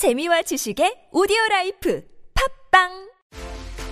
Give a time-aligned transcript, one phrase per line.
[0.00, 2.02] 재미와 지식의 오디오 라이프
[2.70, 2.88] 팟빵!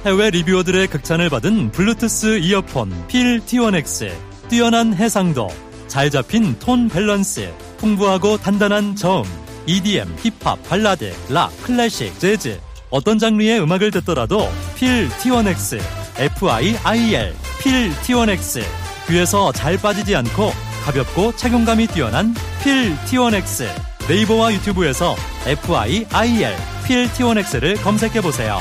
[0.07, 4.11] 해외 리뷰어들의 극찬을 받은 블루투스 이어폰 필 T1X
[4.49, 5.49] 뛰어난 해상도
[5.87, 9.25] 잘 잡힌 톤 밸런스 풍부하고 단단한 저음
[9.67, 12.59] EDM, 힙합, 발라드, 락, 클래식, 재즈.
[12.89, 15.79] 어떤 장르의 음악을 듣더라도 필 T1X
[16.17, 18.63] FIIL 필 T1X
[19.09, 20.53] 귀에서 잘 빠지지 않고
[20.87, 22.33] 가볍고 착용감이 뛰어난
[22.63, 25.15] 필 T1X 네이버와 유튜브에서
[25.47, 26.57] FIIL
[26.87, 28.61] 필 T1X를 검색해 보세요.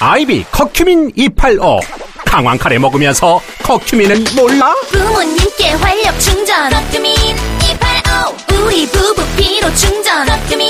[0.00, 1.80] 아이비 커큐민 285
[2.24, 4.74] 강황 카레 먹으면서 커큐민은 몰라?
[4.90, 6.70] 부모님께 활력 충전.
[6.70, 10.26] 커큐민 285 우리 부부 피로 충전.
[10.26, 10.68] 커큐민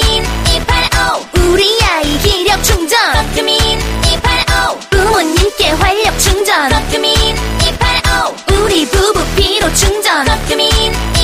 [0.55, 2.99] 285 우리 아이 기력 충전.
[3.15, 3.57] 커큐민
[4.05, 6.69] 285 부모님께 활력 충전.
[6.69, 10.25] 커큐민 285 우리 부부 피로 충전.
[10.27, 11.16] 커큐민 285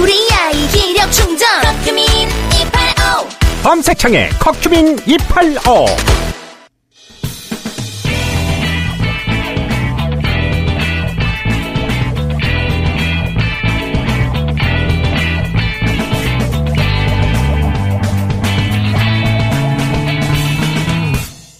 [0.00, 1.48] 우리 아이 기력 충전.
[1.62, 3.28] 커큐민 285
[3.62, 5.86] 검색창에 커큐민 285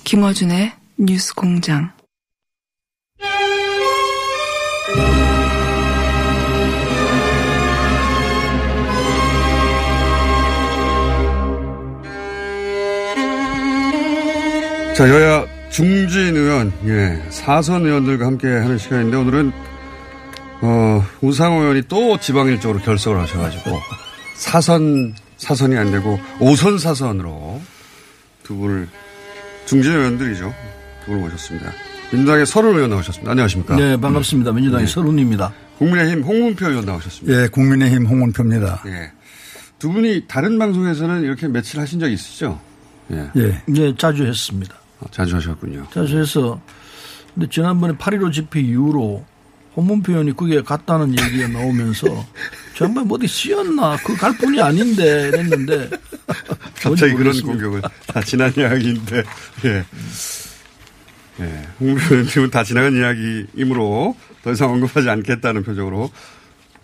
[0.04, 1.95] 김어준의 뉴스 공장.
[14.96, 19.52] 자, 여야 중진 의원, 예, 사선 의원들과 함께 하는 시간인데 오늘은,
[20.62, 23.78] 어, 우상호 의원이 또 지방 일적으로 결석을 하셔가지고,
[24.36, 27.60] 사선, 사선이 안 되고, 오선 사선으로
[28.42, 28.88] 두 분을,
[29.66, 30.54] 중진 의원들이죠.
[31.00, 31.72] 두 분을 모셨습니다.
[32.10, 33.32] 민주당의 서른 의원 나오셨습니다.
[33.32, 33.76] 안녕하십니까.
[33.76, 34.52] 네, 반갑습니다.
[34.52, 34.90] 민주당의 네.
[34.90, 35.52] 서른입니다.
[35.76, 37.42] 국민의힘 홍문표 의원 나오셨습니다.
[37.42, 38.82] 예, 국민의힘 홍원표입니다.
[38.86, 39.12] 예.
[39.78, 42.58] 두 분이 다른 방송에서는 이렇게 며칠 하신 적 있으시죠?
[43.12, 43.30] 예.
[43.36, 43.62] 예.
[43.66, 44.74] 네, 자주 했습니다.
[45.00, 45.86] 아, 자주 하셨군요.
[45.92, 46.60] 자주 해서,
[47.34, 49.24] 근데 지난번에 8.15 집회 이후로
[49.76, 52.06] 홍문표 의원이 그게 갔다는 얘기가 나오면서
[52.74, 55.90] 정말 뭐 어디 씌었나 그 갈 뿐이 아닌데 이랬는데
[56.80, 57.38] 갑자기 그런.
[57.42, 59.22] 공격을 다 지난 이야기인데
[59.66, 59.84] 예.
[61.40, 61.66] 예.
[61.78, 66.10] 홍문표 의원님은 다 지나간 이야기이므로 더 이상 언급하지 않겠다는 표정으로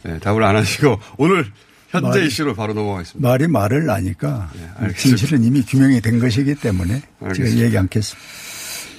[0.06, 1.46] 예, 답을 안 하시고 오늘
[1.92, 3.28] 현재 말이- 이슈로 바로 넘어가겠습니다.
[3.28, 4.98] 말이 말을 나니까 예, 알겠습니다.
[4.98, 7.64] 진실은 이미 규명이 된 것이기 때문에 제가 알겠습니다.
[7.66, 8.28] 얘기 않겠습니다.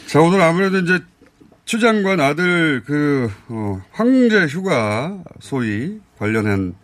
[0.08, 1.00] 자, 오늘 아무래도 이제
[1.66, 6.76] 추 장관 아들 그, 어, 황제 휴가 소위 관련한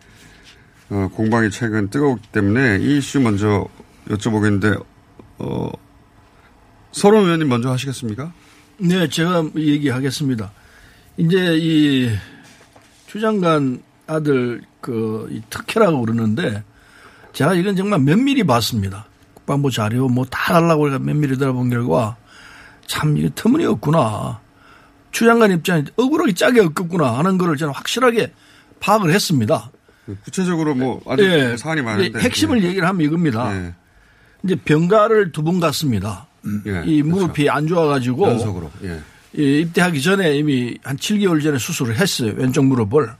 [0.88, 3.68] 어, 공방이 최근 뜨거웠기 때문에 이 이슈 먼저
[4.08, 4.84] 여쭤보겠는데,
[5.38, 5.70] 어,
[6.90, 8.32] 서론 의원님 먼저 하시겠습니까?
[8.78, 10.50] 네, 제가 얘기하겠습니다.
[11.18, 12.10] 이제 이
[13.06, 13.80] 추장관
[14.14, 16.62] 아들 그이 특혜라고 그러는데
[17.32, 19.06] 제가 이건 정말 면밀히 봤습니다.
[19.34, 22.16] 국방부 자료 뭐 다 달라고 해서 면밀히 들어본 결과
[22.86, 24.40] 참 이게 터무니없구나.
[25.12, 28.32] 추 장관 입장에 억울하게 짜게 엮었구나 하는 거를 저는 확실하게
[28.80, 29.70] 파악을 했습니다.
[30.24, 31.56] 구체적으로 뭐, 아직 예.
[31.56, 32.18] 사안이 많은데.
[32.18, 33.54] 예, 핵심을 얘기를 하면 이겁니다.
[33.54, 33.74] 예.
[34.44, 36.26] 이제 병가를 두 번 갔습니다.
[36.66, 36.82] 예.
[36.84, 37.20] 이 그렇죠.
[37.26, 38.70] 무릎이 안 좋아가지고 연속으로.
[38.84, 39.00] 예.
[39.36, 42.32] 이 입대하기 전에 이미 한 7개월 전에 수술을 했어요.
[42.36, 43.10] 왼쪽 무릎을.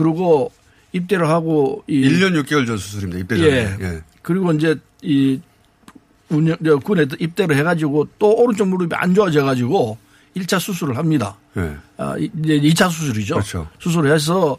[0.00, 0.04] 예.
[0.04, 0.50] 그리고
[0.92, 3.18] 입대를 하고 이 1년 6개월 전 수술입니다.
[3.20, 3.48] 입대 전에.
[3.50, 3.76] 예.
[3.80, 4.02] 예.
[4.22, 5.40] 그리고 이제 이
[6.28, 9.98] 운영 저 군에 입대를 해 가지고 또 오른쪽 무릎이 안 좋아져 가지고
[10.36, 11.36] 1차 수술을 합니다.
[11.56, 11.76] 예.
[11.96, 13.34] 아, 이- 이제 2차 수술이죠.
[13.34, 13.68] 그렇죠.
[13.78, 14.56] 수술을 해서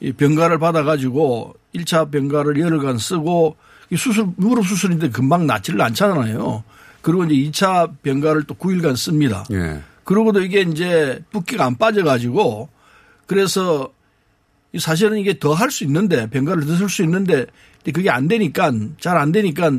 [0.00, 3.56] 이 병가를 받아 가지고 1차 병가를 열흘간 쓰고
[3.90, 6.62] 이 수술, 무릎 수술인데 금방 낫지를 않잖아요.
[7.02, 9.44] 그리고 이제 2차 병가를 또 9일간 씁니다.
[9.52, 9.80] 예.
[10.04, 12.68] 그러고도 이게 이제 붓기가 안 빠져 가지고
[13.26, 13.99] 그래서 이
[14.78, 17.46] 사실은 이게 더 할 수 있는데 병가를 더 쓸 수 있는데
[17.92, 19.72] 그게 안 되니까 잘 안 되니까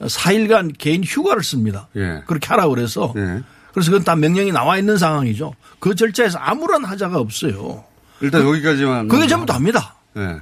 [0.00, 1.88] 4일간 개인 휴가를 씁니다.
[1.96, 2.22] 예.
[2.26, 3.42] 그렇게 하라고 그래서 예.
[3.72, 5.54] 그래서 그건 다 명령이 나와 있는 상황이죠.
[5.78, 7.84] 그 절차에서 아무런 하자가 없어요.
[8.20, 9.08] 일단 여기까지만.
[9.08, 9.96] 그게 전부 다입니다.
[10.16, 10.36] 예.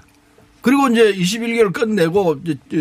[0.60, 2.40] 그리고 이제 21개월 끝내고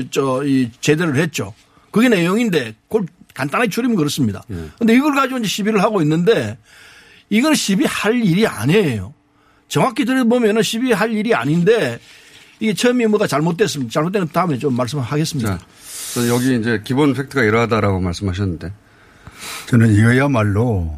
[0.09, 1.53] 저이 제대를 했죠.
[1.91, 4.43] 그게 내용인데 그걸 간단하게 줄이면 그렇습니다.
[4.51, 4.69] 예.
[4.79, 6.57] 근데 이걸 가지고 이제 시비를 하고 있는데
[7.29, 9.13] 이건 시비할 일이 아니에요.
[9.73, 11.97] 정확히 들어보면은 시비할 일이 아닌데
[12.59, 15.57] 이게 처음에 뭐가 잘못됐으면 잘못된 다음에 좀 말씀하겠습니다.
[15.57, 18.71] 자, 여기 이제 기본 팩트가 이러하다라고 말씀하셨는데.
[19.65, 20.95] 저는 이거야말로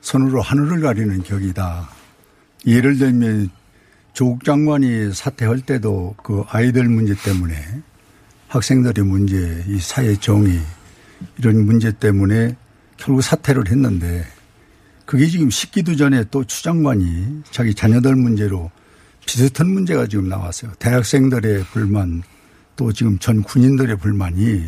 [0.00, 1.88] 손으로 하늘을 가리는 격이다.
[2.66, 3.48] 예를 들면
[4.12, 7.54] 조국 장관이 사퇴할 때도 그 아이들 문제 때문에
[8.48, 10.58] 학생들의 문제, 이 사회 정의
[11.38, 12.56] 이런 문제 때문에
[12.96, 14.26] 결국 사퇴를 했는데
[15.08, 18.70] 그게 지금 식기도 전에 또 추 장관이 자기 자녀들 문제로
[19.24, 20.72] 비슷한 문제가 지금 나왔어요.
[20.78, 22.22] 대학생들의 불만
[22.76, 24.66] 또 지금 전 군인들의 불만이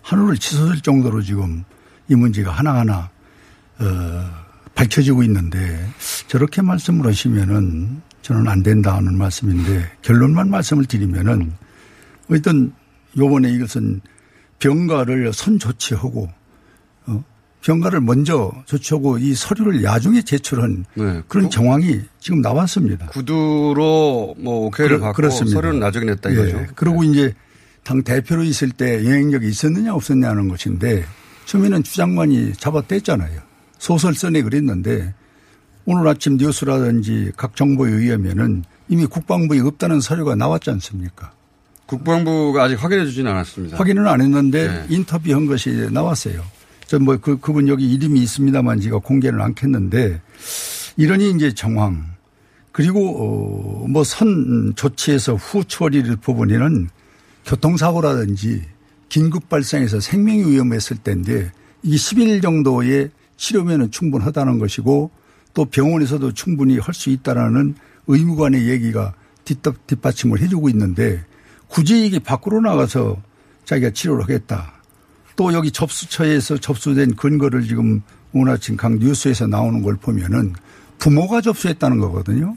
[0.00, 1.64] 하늘을 치솟을 정도로 지금
[2.08, 3.10] 이 문제가 하나하나
[3.78, 4.30] 어,
[4.74, 5.86] 밝혀지고 있는데
[6.28, 11.52] 저렇게 말씀을 하시면은 저는 안 된다 하는 말씀인데 결론만 말씀을 드리면은
[12.30, 12.72] 어떤
[13.18, 14.00] 요번에 이것은
[14.60, 16.30] 병가를 선 조치하고
[17.06, 17.24] 어,
[17.64, 21.22] 병가를 먼저 조치하고 이 서류를 야중에 제출한 네.
[21.28, 23.06] 그런 정황이 지금 나왔습니다.
[23.06, 25.54] 구두로 뭐 오케이를 받고 그렇습니다.
[25.56, 26.58] 서류는 나중에 냈다 이거죠.
[26.58, 26.66] 예.
[26.74, 27.34] 그리고 이제
[27.82, 31.04] 당 대표로 있을 때 영향력이 있었느냐 없었냐는 것인데
[31.46, 33.40] 처음에는 주장관이 잡아댔잖아요.
[33.78, 35.14] 소설 써내 그랬는데
[35.86, 41.32] 오늘 아침 뉴스라든지 각 정보에 의하면은 이미 국방부에 없다는 서류가 나왔지 않습니까?
[41.86, 43.78] 국방부가 아직 확인해 주지는 않았습니다.
[43.78, 44.86] 확인은 안 했는데 네.
[44.88, 46.42] 인터뷰한 것이 나왔어요.
[46.86, 50.20] 저뭐 그, 그분 여기 이름이 있습니다만 제가 공개를 않겠는데
[50.96, 52.14] 이러니 이제 정황
[52.72, 56.88] 그리고 어, 뭐선 조치에서 후 처리를 부분에는
[57.46, 58.62] 교통사고라든지
[59.08, 61.52] 긴급 발생해서 생명이 위험했을 때인데
[61.82, 65.10] 이게 10일 정도의 치료면은 충분하다는 것이고
[65.54, 67.74] 또 병원에서도 충분히 할 수 있다라는
[68.06, 69.14] 의무관의 얘기가
[69.44, 71.24] 뒷받- 뒷받침을 해주고 있는데
[71.68, 73.22] 굳이 이게 밖으로 나가서
[73.64, 74.73] 자기가 치료를 하겠다.
[75.36, 78.02] 또 여기 접수처에서 접수된 근거를 지금
[78.32, 80.54] 오늘 아침 각 뉴스에서 나오는 걸 보면은
[80.98, 82.56] 부모가 접수했다는 거거든요.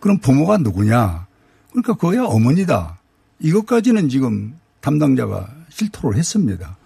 [0.00, 1.26] 그럼 부모가 누구냐?
[1.70, 2.98] 그러니까 그거야 어머니다.
[3.40, 6.76] 이것까지는 지금 담당자가 실토를 했습니다.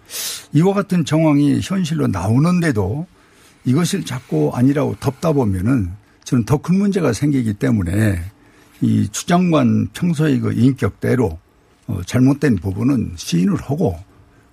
[0.52, 3.06] 이와 같은 정황이 현실로 나오는데도
[3.64, 5.92] 이것을 자꾸 아니라고 덮다 보면은
[6.24, 8.20] 저는 더 큰 문제가 생기기 때문에
[8.80, 11.38] 이 추장관 평소의 그 인격대로
[11.86, 13.98] 어, 잘못된 부분은 시인을 하고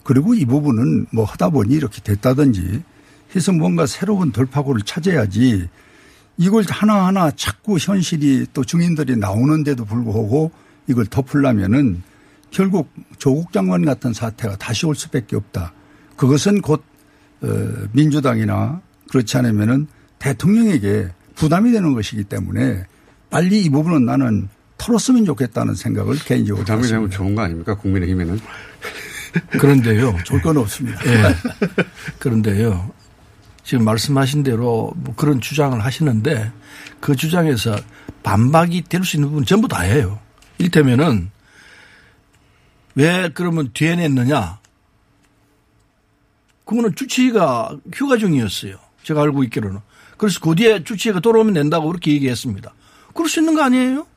[0.07, 2.81] 그리고 이 부분은 뭐 하다 보니 이렇게 됐다든지
[3.35, 5.67] 해서 뭔가 새로운 돌파구를 찾아야지
[6.37, 10.51] 이걸 하나하나 자꾸 현실이 또 증인들이 나오는데도 불구하고
[10.87, 12.03] 이걸 덮으려면은
[12.51, 15.73] 결국 조국 장관 같은 사태가 다시 올 수밖에 없다.
[16.15, 16.81] 그것은 곧
[17.41, 17.47] 어,
[17.91, 18.79] 민주당이나
[19.09, 19.87] 그렇지 않으면은
[20.19, 22.85] 대통령에게 부담이 되는 것이기 때문에
[23.29, 27.09] 빨리 이 부분은 나는 털었으면 좋겠다는 생각을 개인적으로 부담이 되면.
[27.09, 27.75] 좋은 거 아닙니까?
[27.75, 28.39] 국민의힘에는.
[29.49, 30.17] 그런데요.
[30.23, 30.99] 좋을 건 없습니다.
[31.05, 31.35] 예.
[32.19, 32.91] 그런데요.
[33.63, 36.51] 지금 말씀하신 대로 뭐 그런 주장을 하시는데
[36.99, 37.75] 그 주장에서
[38.23, 40.19] 반박이 될 수 있는 부분 전부 다예요.
[40.57, 41.29] 이를테면은
[42.95, 44.59] 왜 그러면 뒤에 냈느냐?
[46.65, 48.75] 그거는 주치의가 휴가 중이었어요.
[49.03, 49.79] 제가 알고 있기로는.
[50.17, 52.73] 그래서 그 뒤에 주치의가 돌아오면 낸다고 그렇게 얘기했습니다.
[53.13, 54.07] 그럴 수 있는 거 아니에요?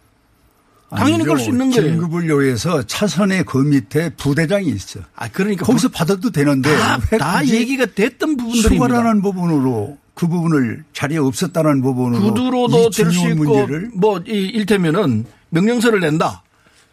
[0.96, 1.90] 당연히 그럴 수 있는 거예요.
[1.92, 5.00] 긴급을 요해서 차선의 그 밑에 부대장이 있어.
[5.16, 8.68] 아, 그러니까 거기서 받아도 되는데 다, 왜다 얘기가 됐던 부분들입니다.
[8.86, 16.42] 수발하는 부분으로 그 부분을 자리에 없었다는 부분으로 구두로도 이될수 있고 뭐 이, 일테면은 명령서를 낸다.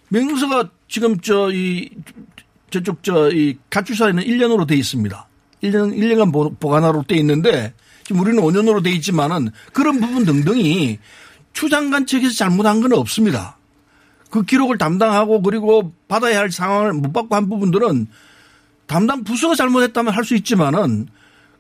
[0.09, 1.89] 명령서가 지금 저 이
[2.69, 5.27] 저쪽 저 이 가출사에는 1년으로 돼 있습니다.
[5.63, 7.73] 1년 1년간 보- 보관하로 돼 있는데
[8.03, 10.99] 지금 우리는 5년으로 돼 있지만은 그런 부분 등등이
[11.53, 13.56] 추장관 측에서 잘못한 건 없습니다.
[14.29, 18.07] 그 기록을 담당하고 그리고 받아야 할 상황을 못 받고 한 부분들은
[18.85, 21.07] 담당 부서가 잘못했다면 할 수 있지만은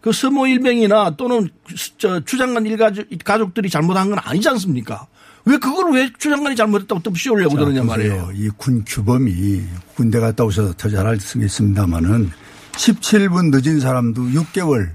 [0.01, 1.49] 그 서모 일병이나 또는
[1.97, 5.07] 저 추장관 일가족 가족들이 잘못한 건 아니지 않습니까?
[5.45, 7.83] 왜 그걸 왜 추장관이 잘못했다고 또 씌우려고 자, 그러냐.
[7.83, 8.31] 말이에요.
[8.35, 9.63] 이 군 규범이
[9.95, 12.29] 군대 갔다 오셔서 더 잘 알겠습니다만은
[12.73, 14.91] 17분 늦은 사람도 6개월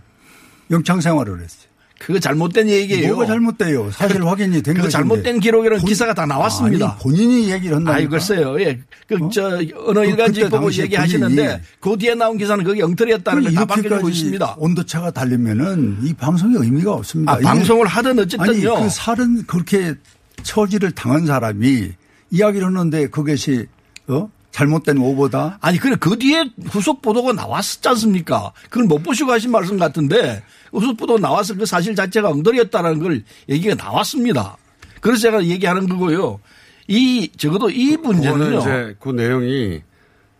[0.71, 1.62] 영창 생활을 했어요.
[2.07, 3.09] 그거 잘못된 얘기예요.
[3.09, 3.91] 뭐가 잘못돼요?
[3.93, 4.91] 사실 확인이 된그 것인데.
[4.91, 6.91] 잘못된 기록이라는 본- 기사가 다 나왔습니다.
[6.93, 7.95] 아니, 본인이 얘기를 한다니까.
[8.01, 8.61] 아이 글쎄요.
[8.61, 8.81] 예.
[9.07, 14.55] 그저 어느 그- 일간지 보고 얘기하시는데 그 뒤에 나온 기사는 그게 엉터리였다는 걸다 밝혀주고 있습니다.
[14.59, 17.33] 온도차가 달리면은 이 방송에 의미가 없습니다.
[17.33, 18.75] 아, 방송을 하든 어쨌든요.
[18.77, 19.95] 아니 그 살은 그렇게
[20.43, 21.91] 처지를 당한 사람이
[22.31, 23.67] 이야기를 하는데 그것이
[24.09, 28.53] 어 잘못된 오보다 아니, 그래, 그 뒤에 후속 보도가 나왔었지 않습니까?
[28.69, 30.43] 그걸 못 보시고 하신 말씀 같은데,
[30.73, 34.57] 보도 나왔을 그 사실 자체가 엉터리였다는 걸 얘기가 나왔습니다.
[35.01, 36.41] 그래서 제가 얘기하는 거고요.
[36.89, 38.59] 이, 적어도 이 그거는 문제는요.
[38.59, 39.83] 이제 그 내용이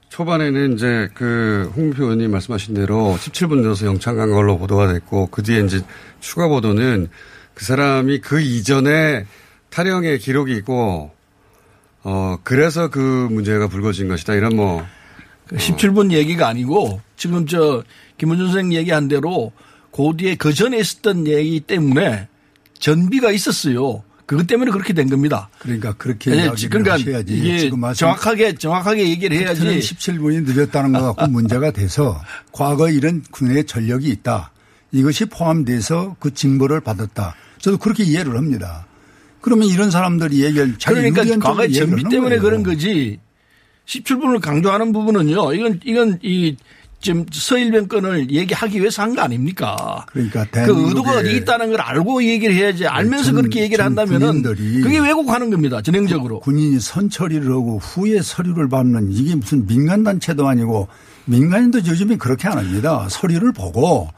[0.09, 5.43] 초반에는 이제 그 홍표 의원님 말씀하신 대로 17분 늦어서 영창 간 걸로 보도가 됐고 그
[5.43, 5.81] 뒤에 이제
[6.21, 7.09] 추가 보도는
[7.55, 9.25] 그 사람이 그 이전에
[9.71, 11.13] 탈영의 기록이 있고
[12.05, 14.85] 어 그래서 그 문제가 불거진 것이다 이런 뭐
[15.57, 17.83] 17분 얘기가 아니고, 지금 저,
[18.19, 19.53] 김원준 선생 얘기한 대로,
[19.93, 22.29] 그 뒤에 그 전에 있었던 얘기 때문에
[22.79, 24.03] 전비가 있었어요.
[24.27, 25.51] 그것 때문에 그렇게 된 겁니다.
[25.59, 27.35] 그러니까 그렇게 예, 이야기를 그러니까 하셔야지.
[27.35, 29.63] 이게 지금 말씀 정확하게, 정확하게 얘기를 해야지.
[29.63, 32.19] 17분이 늦었다는 것 갖고 문제가 돼서
[32.51, 34.53] 과거 이런 군의 전력이 있다.
[34.93, 37.35] 이것이 포함돼서 그 징벌을 받았다.
[37.59, 38.87] 저도 그렇게 이해를 합니다.
[39.41, 42.43] 그러면 이런 사람들이 얘기할 자기 그러니까 얘기를 전비 때문에 거예요.
[42.43, 43.19] 그런 거지.
[43.87, 45.53] 17분을 강조하는 부분은요.
[45.55, 46.57] 이건 이건 이
[47.03, 50.07] 지금 서일병 건을 얘기하기 위해서 한 거 아닙니까?
[50.13, 54.43] 그러니까 그 의도가 어디 있다는 걸 알고 얘기를 해야지 알면서 전- 그렇게 얘기를 전 한다면은
[54.83, 55.83] 그게 왜곡하는 겁니다.
[55.83, 56.41] 전형적으로.
[56.41, 60.89] 군인이 선처리를 하고 후에 서류를 받는 이게 무슨 민간 단체도 아니고
[61.27, 63.07] 민간인도 요즘에 그렇게 안 합니다.
[63.11, 64.09] 서류를 보고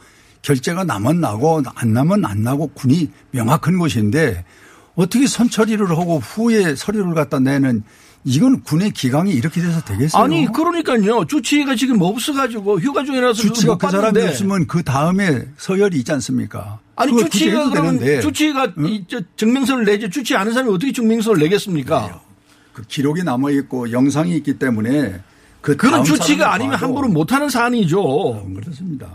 [0.43, 4.45] 결제가 나면 나고 안 나면 안 나고 군이 명확한 곳인데
[4.95, 7.83] 어떻게 선처리를 하고 후에 서류를 갖다 내는
[8.25, 10.23] 이건 군의 기강이 이렇게 돼서 되겠어요?
[10.23, 11.27] 아니 그러니까요.
[11.27, 14.23] 주치의가 지금 없어가지고 휴가 중이라서 주치가 못그 사람이.
[14.23, 16.79] 없으면 그 다음에 서열이 있지 않습니까?
[16.97, 22.21] 아니 주치의가 그러면 되는데 주치의가 이, 저, 증명서를 내지 주치의 아는 사람이 어떻게 증명서를 내겠습니까?
[22.73, 25.21] 그 기록이 남아 있고 영상이 있기 때문에
[25.61, 28.47] 그 그런 주치가 아니면 함부로 못하는 사안이죠.
[28.55, 29.09] 그렇습니다.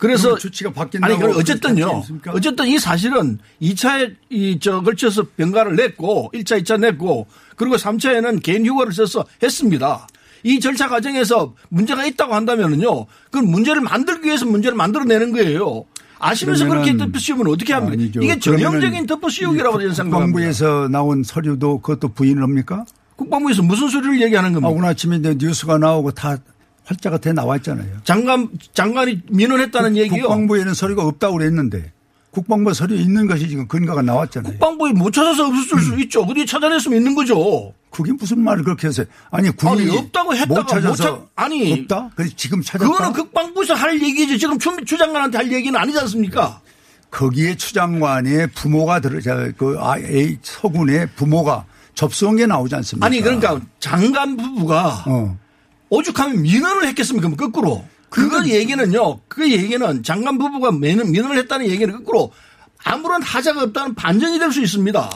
[0.00, 2.02] 그래서 주치가 바뀐다고 아니 어쨌든요.
[2.28, 8.94] 어쨌든 이 사실은 2차에 이저 걸쳐서 병가를 냈고 1차, 2차 냈고 그리고 3차에는 개인 휴가를
[8.94, 10.06] 써서 했습니다.
[10.42, 13.06] 이 절차 과정에서 문제가 있다고 한다면은요.
[13.30, 15.84] 그건 문제를 만들기 위해서 문제를 만들어내는 거예요.
[16.18, 17.92] 아시면서 그렇게 그러면은 덮어 씌우면 어떻게 합니까?
[17.92, 18.22] 아니죠.
[18.22, 20.32] 이게 전형적인 덮어 씌우기라고 저는 생각합니다.
[20.32, 22.86] 국방부에서 나온 서류도 그것도 부인을 합니까?
[23.16, 24.68] 국방부에서 무슨 소리를 얘기하는 아, 겁니까?
[24.70, 26.38] 오늘 아침에 뉴스가 나오고 다
[26.90, 27.88] 활자가 돼 나와 있잖아요.
[28.04, 30.22] 장관 장관이 민원했다는 얘기요.
[30.22, 31.92] 국방부에는 서류가 없다고 그랬는데
[32.32, 34.52] 국방부 서류 있는 것이 지금 근거가 나왔잖아요.
[34.54, 36.22] 국방부에 못 찾아서 없을 수 있죠.
[36.22, 37.72] 어디 찾아냈으면 있는 거죠.
[37.90, 41.72] 그게 무슨 말을 그렇게 해서 아니 군이 아니, 없다고 했다가 못 찾아서 못 찾- 아니.
[41.72, 42.10] 없다?
[42.16, 42.90] 그래서 지금 찾았다.
[42.90, 44.36] 그거는 국방부에서 할 얘기죠.
[44.36, 46.60] 지금 추, 추 장관한테 할 얘기는 아니지 않습니까?
[47.10, 49.20] 거기에 추장관의 부모가 들어
[49.56, 53.06] 그 아, A 서군의 부모가 접수한 게 나오지 않습니까?
[53.06, 55.36] 아니 그러니까 장관 부부가 어.
[55.90, 57.28] 오죽하면 민원을 했겠습니까?
[57.36, 57.84] 거꾸로.
[58.08, 59.20] 그거 얘기는요.
[59.28, 62.32] 그 얘기는 장관 부부가 민원, 민원을 했다는 얘기는 거꾸로
[62.82, 65.10] 아무런 하자가 없다는 반전이 될 수 있습니다.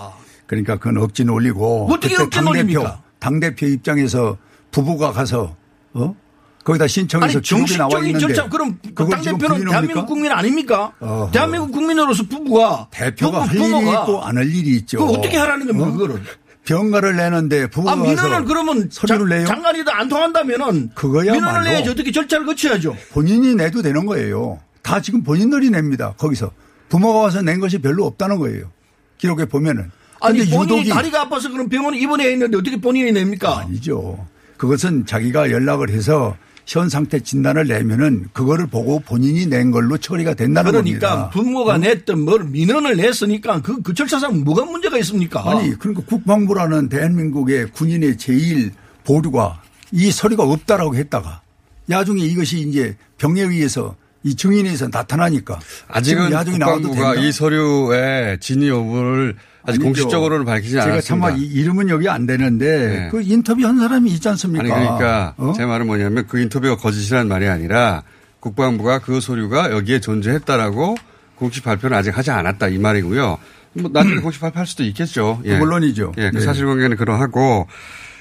[0.47, 3.03] 그러니까 그건 억지 놀리고 어떻게 그때 억지 놀립니까?
[3.19, 4.37] 당 대표 입장에서
[4.71, 5.57] 부부가 가서
[5.95, 6.15] 어?
[6.63, 9.71] 거기다 신청해서 아니 정식적인 절차 그럼 그 당대표는 부인합니까?
[9.71, 10.93] 대한민국 국민 아닙니까?
[11.01, 11.31] 어허.
[11.33, 14.99] 대한민국 국민으로서 부부가 대표가 부부, 할 일이 부모가 있고 안 할 일이 있죠.
[14.99, 15.93] 그거 어떻게 하라는 겁니까 어?
[15.93, 16.23] 그거를?
[16.65, 19.47] 병가를 내는데 부부가 아, 민원을 그러면 서류를 장- 내요?
[19.47, 22.97] 장관이도 안 통한다면은 그거야말로 민원을 내야지 어떻게 절차를 거쳐야죠.
[23.13, 24.59] 본인이 내도 되는 거예요.
[24.83, 26.15] 다 지금 본인들이 냅니다.
[26.17, 26.51] 거기서
[26.89, 28.71] 부모가 와서 낸 것이 별로 없다는 거예요.
[29.19, 29.91] 기록에 보면은.
[30.21, 33.59] 아니 본인이 유독이 다리가 아파서 그럼 병원에 입원해 있는데 어떻게 본인이 냅니까?
[33.61, 34.27] 아니죠.
[34.57, 40.71] 그것은 자기가 연락을 해서 현 상태 진단을 내면은 그거를 보고 본인이 낸 걸로 처리가 된다는
[40.71, 41.31] 그러니까 겁니다.
[41.31, 45.43] 부모가 냈던 뭘 민원을 냈으니까 그, 그 절차상 뭐가 문제가 있습니까?
[45.49, 48.73] 아니 그러니까 국방부라는 대한민국의 군인의 제일
[49.05, 51.43] 보류가 이 서류가 없다라고 했다가
[51.91, 57.29] 야중에 이것이 이제 병에 의해서 이 증인에 의해서 나타나니까 아직은 야중에 나와도 국방부가 된다?
[57.29, 59.85] 이 서류의 진위 여부를 아직 아니죠.
[59.85, 61.27] 공식적으로는 밝히지 제가 않았습니다.
[61.29, 63.09] 참아 이- 이름은 여기 안 되는데 네.
[63.11, 64.63] 그 인터뷰 한 사람이 있지 않습니까?
[64.63, 65.53] 아니 그러니까 어?
[65.57, 68.03] 제 말은 뭐냐면 그 인터뷰가 거짓이라는 말이 아니라
[68.41, 70.97] 국방부가 그 서류가 여기에 존재했다라고
[71.37, 73.39] 공식 발표는 아직 하지 않았다 이 말이고요.
[73.75, 75.41] 뭐 나중에 공식 발표할 수도 있겠죠.
[75.45, 75.59] 예.
[75.59, 76.13] 물론이죠.
[76.19, 76.45] 예, 그 네.
[76.45, 77.67] 사실관계는 그러하고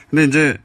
[0.09, 0.57] 근데 이제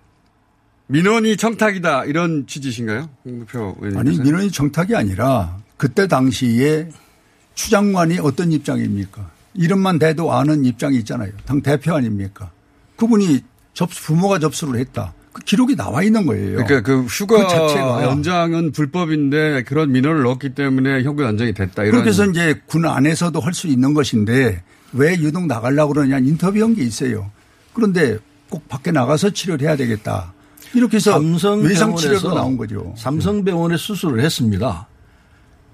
[0.87, 3.11] 민원이 청탁이다 이런 취지신가요?
[3.25, 3.99] 홍대표 의원님.
[3.99, 6.88] 아니 민원이 정탁이 아니라 그때 당시에
[7.54, 9.28] 추장관이 어떤 입장입니까?
[9.59, 11.33] 이름만 대도 아는 입장이 있잖아요.
[11.45, 12.50] 당 대표 아닙니까?
[12.97, 13.41] 그분이
[13.75, 15.12] 접수 부모가 접수를 했다.
[15.33, 16.65] 그 기록이 나와 있는 거예요.
[16.65, 18.05] 그러니까 그 휴가 그 자체가.
[18.05, 21.93] 연장은 불법인데 그런 민원을 넣었기 때문에 형부 연장이 됐다 이런.
[21.93, 24.62] 그렇게 해서 이제 군 안에서도 할 수 있는 것인데
[24.93, 27.31] 왜 유독 나가려고 그러냐 인터뷰한 게 있어요.
[27.75, 30.33] 그런데 꼭 밖에 나가서 치료를 해야 되겠다.
[30.75, 31.38] 이렇게 해서 외상
[31.97, 32.95] 삼성병원에서 나온 거죠.
[32.97, 34.87] 삼성병원에 수술을 했습니다.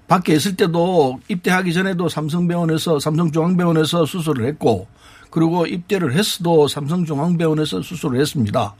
[0.07, 4.87] 밖에 있을 때도 입대하기 전에도 삼성병원에서 삼성중앙병원에서 수술을 했고
[5.29, 8.75] 그리고 입대를 했어도 삼성중앙병원에서 수술을 했습니다.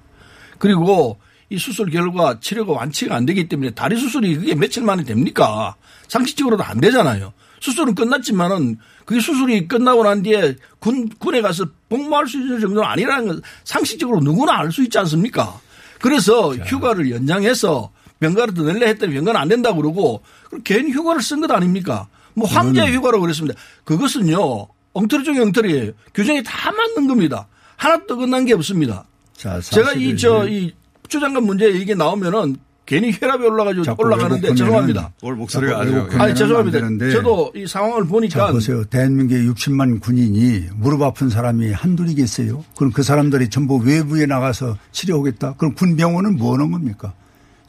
[0.60, 1.18] 그리고
[1.50, 5.76] 이 수술 결과 치료가 완치가 안 되기 때문에 다리 수술이 그게 며칠 만에 됩니까?
[6.08, 7.34] 상식적으로도 안 되잖아요.
[7.60, 13.28] 수술은 끝났지만은 그게 수술이 끝나고 난 뒤에 군, 군에 가서 복무할 수 있는 정도는 아니라는
[13.28, 15.60] 건 상식적으로 누구나 알 수 있지 않습니까?
[16.02, 20.22] 그래서 휴가를 연장해서 병가를 더 낼래 했더니 병가는 안 된다고 그러고
[20.64, 22.08] 괜히 휴가를 쓴 것 아닙니까?
[22.34, 23.60] 뭐 황제 휴가라고 그랬습니다.
[23.84, 25.92] 그것은요 엉터리 중에 엉터리예요.
[26.14, 27.48] 규정이 다 맞는 겁니다.
[27.76, 29.06] 하나도 끝난 게 없습니다.
[29.34, 30.74] 자, 제가 이 저이
[31.08, 35.12] 추장관 문제 얘기 나오면은 괜히 혈압이 올라가지고 올라가는데 죄송합니다.
[35.24, 36.80] 오늘 목소리가 아주 아니 안 죄송합니다.
[37.12, 38.86] 저도 이 상황을 보니까 자, 보세요.
[38.86, 42.64] 대한민국의 60만 군인이 무릎 아픈 사람이 한둘이겠어요?
[42.78, 45.56] 그럼 그 사람들이 전부 외부에 나가서 치료하겠다?
[45.58, 47.14] 그럼 군 병원은 뭐 하는 겁니까?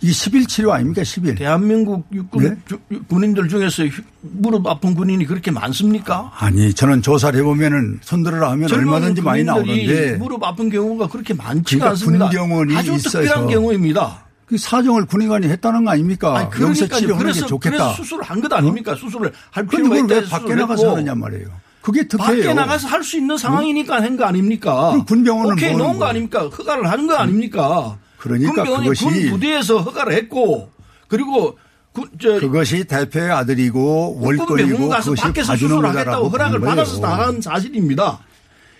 [0.03, 1.39] 이 10일 치료 아닙니까 10일.
[1.39, 2.57] 대한민국 육군 네?
[2.69, 6.31] 주- 군인들 중에서 휴- 무릎 아픈 군인이 그렇게 많습니까?
[6.39, 11.91] 아니 저는 조사를 해보면은 손들어라 하면 얼마든지 많이 나오는데 무릎 아픈 경우가 그렇게 많지가 그러니까
[11.91, 12.29] 않습니다.
[12.29, 14.27] 군병원이 아주 있어서 특별한 경우입니다.
[14.47, 16.37] 그 사정을 군의관이 했다는 거 아닙니까?
[16.37, 17.01] 아니, 여기서 그러니까요.
[17.01, 17.77] 치료하는 그래서, 게 좋겠다.
[17.77, 18.95] 그래서 수술을 한 것 아닙니까?
[18.95, 21.49] 수술을 할 필요가 있다 왜 밖에 나가서 하느냐 말이에요.
[21.81, 22.43] 그게 특혜예요.
[22.45, 25.03] 밖에 나가서 할 수 있는 상황이니까 한거 아닙니까?
[25.09, 26.05] 군병원은 오케이 뭐 놓은 거?
[26.05, 26.43] 아닙니까?
[26.49, 27.97] 허가를 하는 거 아닙니까?
[28.27, 30.71] 그러니까 군병원이 그것이- 군 부대에서 허가를 했고
[31.09, 31.57] 그리고
[31.93, 34.19] 군, 저, 그것이 대표의 아들이고
[34.89, 37.01] 가서 그것이 밖에서 봐주는 수술을 하겠다고 거다라고 허락을 받아서.
[37.01, 38.19] 나간 사실입니다.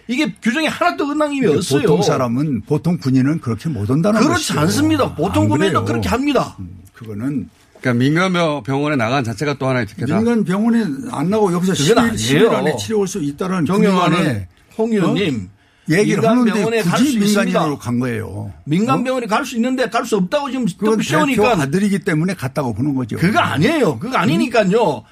[0.09, 1.83] 이게 규정이 하나도 어긋남이 없어요.
[1.83, 4.61] 보통 사람은 보통 군인은 그렇게 못 온다는 그렇지 것이죠.
[4.61, 5.15] 않습니다.
[5.15, 5.85] 보통 안 군인도.
[5.85, 6.57] 그렇게 합니다.
[6.95, 7.49] 그거는
[7.81, 10.17] 그러니까 민간 병원에 나간 자체가 또 하나의 특혜다.
[10.17, 12.77] 민간 병원에 안 나고 여기서 그건 10일, 10일 안에 아니에요.
[12.77, 14.47] 치료할 수 있다는 군의관의
[14.79, 15.56] 홍 의원님 어?
[15.89, 17.79] 얘기를 민간 하는데 병원에 갈 굳이 수 민간인으로.
[17.79, 18.53] 간 거예요.
[18.65, 19.03] 민간 어?
[19.05, 23.17] 병원에 갈 수 있는데 갈 수 없다고 지금 그건 시오니까 아들이기 때문에 갔다고 보는 거죠.
[23.17, 23.99] 그거 아니에요.
[23.99, 25.05] 그거 아니니까요.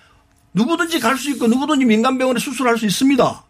[0.54, 3.44] 누구든지 갈 수 있고 누구든지 민간 병원에 수술할 수 있습니다.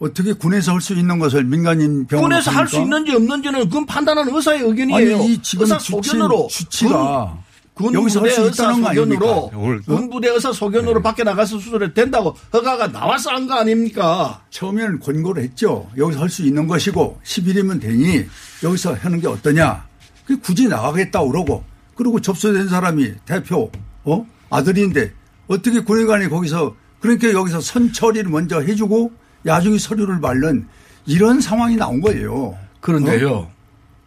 [0.00, 4.34] 어떻게 군에서 할 수 있는 것을 민간인 병원 군에서 할 수 있는지 없는지는 그건 판단하는
[4.34, 5.16] 의사의 의견이에요.
[5.16, 7.38] 아니 이 지금 의사 소견으로 주치가
[7.74, 9.58] 군, 여기서 할 군부대 수 의사 있다는 거 소견으로 아닙니까?
[9.58, 14.42] 오늘 군부대 의사 소견으로 밖에 나가서 수술해도 된다고 허가가 나와서 한 거 아닙니까?
[14.50, 15.88] 처음에는 권고를 했죠.
[15.96, 18.26] 여기서 할 수 있는 것이고 10일이면 되니
[18.62, 19.86] 여기서 하는 게 어떠냐.
[20.24, 21.64] 그 굳이 나가겠다 그러고
[21.96, 23.70] 그리고 접수된 사람이 대표
[24.04, 25.12] 어 아들인데
[25.48, 29.12] 어떻게 군의관이 거기서 그러니까 여기서 선처리를 먼저 해주고
[29.46, 30.66] 야중에 서류를 말른
[31.06, 32.56] 이런 상황이 나온 거예요.
[32.80, 33.30] 그런데요.
[33.34, 33.52] 어?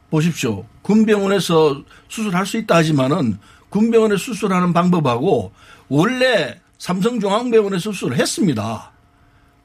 [0.09, 0.65] 보십시오.
[0.83, 3.37] 군병원에서 수술할 수 있다 하지만은
[3.69, 5.51] 군병원에 수술하는 방법하고
[5.89, 8.91] 원래 삼성중앙병원에서 수술을 했습니다.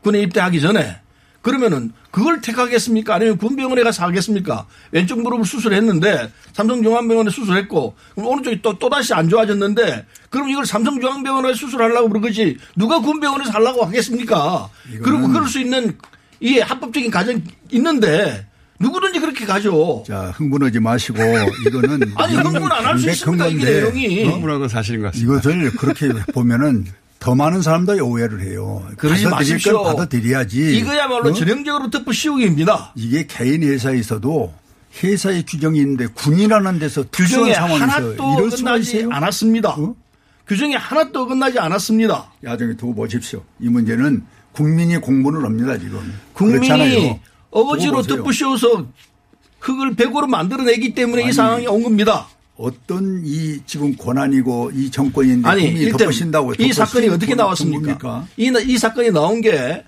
[0.03, 1.01] 군에 입대하기 전에.
[1.43, 3.17] 그러면은 그걸 택하겠습니까?
[3.17, 4.67] 아니면 군병원에 가서 하겠습니까?
[4.93, 12.09] 왼쪽 무릎을 수술했는데 삼성중앙병원에 수술했고 그럼 오른쪽이 또, 또다시 안 좋아졌는데 그럼 이걸 삼성중앙병원에 수술하려고
[12.11, 14.71] 그러지 누가 군병원에서 하려고 하겠습니까?
[15.03, 15.99] 그리고 그럴 수 있는
[16.39, 18.47] 이 합법적인 가정 있는데
[18.83, 20.03] 누구든지 그렇게 가죠.
[20.07, 21.19] 자 흥분하지 마시고
[21.67, 24.25] 이거는 아니, 흥분 안 할 수 있습니다, 이게 건데, 내용이.
[24.29, 24.31] 어?
[24.33, 25.33] 흥분한 건 사실인 것 같습니다.
[25.33, 26.85] 이것을 그렇게 보면은
[27.19, 28.85] 더 많은 사람들이 오해를 해요.
[28.97, 29.83] 그러지 마십시오.
[29.85, 30.77] 건 받아들여야지.
[30.79, 31.33] 이거야말로 어?
[31.33, 32.93] 전형적으로 덮어 씌우기입니다.
[32.97, 34.53] 이게 개인 회사에서도
[35.03, 39.09] 회사의 규정이 있는데 군이라는 데서 규정에 하나도 이럴 있어요?
[39.11, 39.71] 않았습니다.
[39.71, 39.95] 어?
[40.49, 42.33] 규정에 하나도 어긋나지 않았습니다.
[42.45, 43.43] 야정에 두고 보십시오.
[43.61, 46.13] 이 문제는 국민이 공분을 합니다 지금.
[46.35, 47.21] 국민이 그렇잖아요.
[47.53, 48.87] 어거지로 씌워서
[49.61, 52.27] 흙을 백으로 만들어내기 때문에 이 아니, 상황이 온 겁니다.
[52.57, 58.27] 어떤 이 지금 권한이고 이 정권인데 아니 일단 덮으신다고 이 사건이 어떻게 건 나왔습니까?
[58.37, 59.85] 이, 나- 이 사건이 나온 게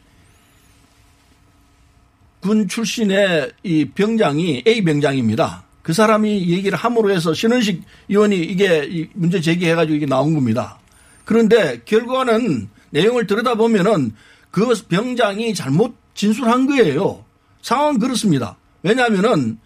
[2.40, 5.64] 군 출신의 이 병장이 A 병장입니다.
[5.82, 10.78] 그 사람이 얘기를 함으로 해서 신원식 의원이 이게 이 문제 제기해가지고 이게 나온 겁니다.
[11.24, 14.12] 그런데 결과는 내용을 들여다보면은
[14.50, 17.23] 그 병장이 잘못 진술한 거예요.
[17.64, 18.56] 상황은 그렇습니다.
[18.82, 19.58] 왜냐하면은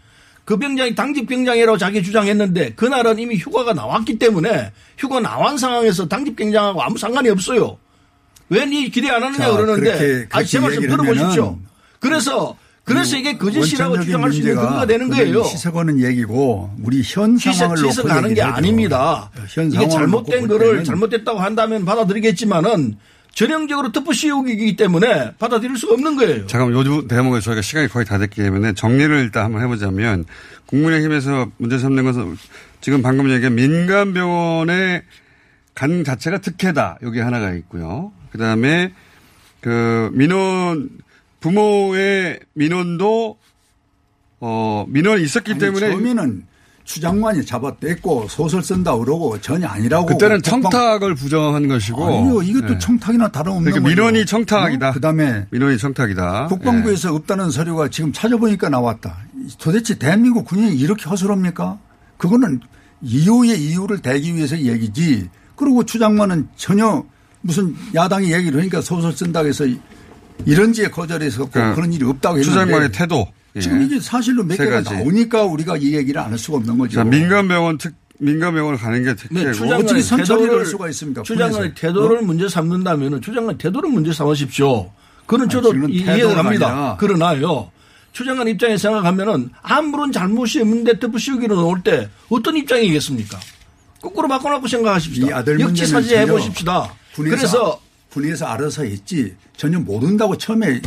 [0.45, 6.37] 그 병장이 당직 병장이라고 자기 주장했는데 그날은 이미 휴가가 나왔기 때문에 휴가 나온 상황에서 당직
[6.37, 7.77] 병장하고 아무 상관이 없어요.
[8.49, 11.59] 왜 니 기대 안 하느냐 자, 그러는데 그렇게- 아니 제 그렇게 말씀 들어보십시오.
[12.01, 15.45] 그래서 그래서 이게 거짓이라고 주장할 수 있는 근거가 되는 거예요.
[15.45, 19.31] 시사하는 얘기고 우리 현 상황을 놓고 지석하는 게 아닙니다.
[19.49, 22.97] 현 이게 잘못된 거를 잘못됐다고 한다면 받아들이겠지만은
[23.39, 26.47] 전형적으로 덮어 씌우기이기 때문에 받아들일 수가 없는 거예요.
[26.49, 30.25] 잠깐만 요즘 대목에 저희가 시간이 거의 다 됐기 때문에 정리를 일단 한번 해보자면
[30.67, 32.37] 국민의힘에서 문제 삼는 것은
[32.81, 35.05] 지금 방금 얘기한 민간병원에
[35.73, 36.99] 간 자체가 특혜다.
[37.03, 38.11] 여기 하나가 있고요.
[38.33, 38.93] 그 다음에
[39.61, 40.91] 그 민원
[41.39, 43.39] 부모의 민원도
[44.41, 46.45] 어 민원이 있었기 아니, 때문에 처음에는
[46.89, 50.07] 추장관이 잡아댔고 소설 쓴다 그러고 전혀 아니라고.
[50.07, 52.79] 그때는 청탁을 부정한 것이고 아니요, 이것도 네.
[52.79, 53.91] 청탁이나 다름없는 그러니까.
[53.91, 54.93] 민원이 청탁이다.
[54.93, 56.47] 그 다음에 민원이 청탁이다.
[56.47, 59.19] 국방부에서 없다는 서류가 지금 찾아보니까 나왔다.
[59.59, 61.79] 도대체 대한민국 군인이 이렇게 허술합니까?
[62.17, 62.61] 그거는
[63.03, 65.29] 이유의 이유를 대기 위해서 얘기지.
[65.57, 67.05] 그리고 추장관은 전혀
[67.43, 69.67] 무슨 야당이 얘기를 하니까 소설 쓴다고 해서
[70.47, 73.29] 이런지에 거절해서 꼭 그러니까 그런 일이 없다고 했는데 추장관의 태도.
[73.57, 73.61] 예.
[73.61, 74.95] 지금 이게 사실로 몇세 개가 가지.
[74.95, 76.97] 나오니까 우리가 이 얘기를 안 할 수가 없는 거죠.
[76.97, 79.53] 자, 민간병원 특, 민간병원을 가는 게 네, 특혜고.
[79.53, 81.23] 추장관의 어떻게 선처리를 태도를 할 수가 있습니까?
[81.23, 81.75] 군에서.
[81.75, 84.91] 태도를 문제 삼는다면은 추장관 태도를 문제 삼으십시오.
[85.27, 86.67] 그는 저도 지금은 이- 태도가 이해가 갑니다.
[86.69, 87.71] 아니라 그러나요.
[88.13, 93.39] 추장관 입장에 생각하면은 아무런 잘못이 없는데 덮어 씌우기로 나올 때 어떤 입장이겠습니까?
[94.01, 95.27] 거꾸로 바꿔놓고 이 생각하십시오.
[95.35, 96.95] 아들 문제는 역지사지 전혀 해보십시다.
[97.15, 97.81] 군에서, 그래서
[98.11, 100.81] 군에서 알아서 했지 전혀 모른다고 처음에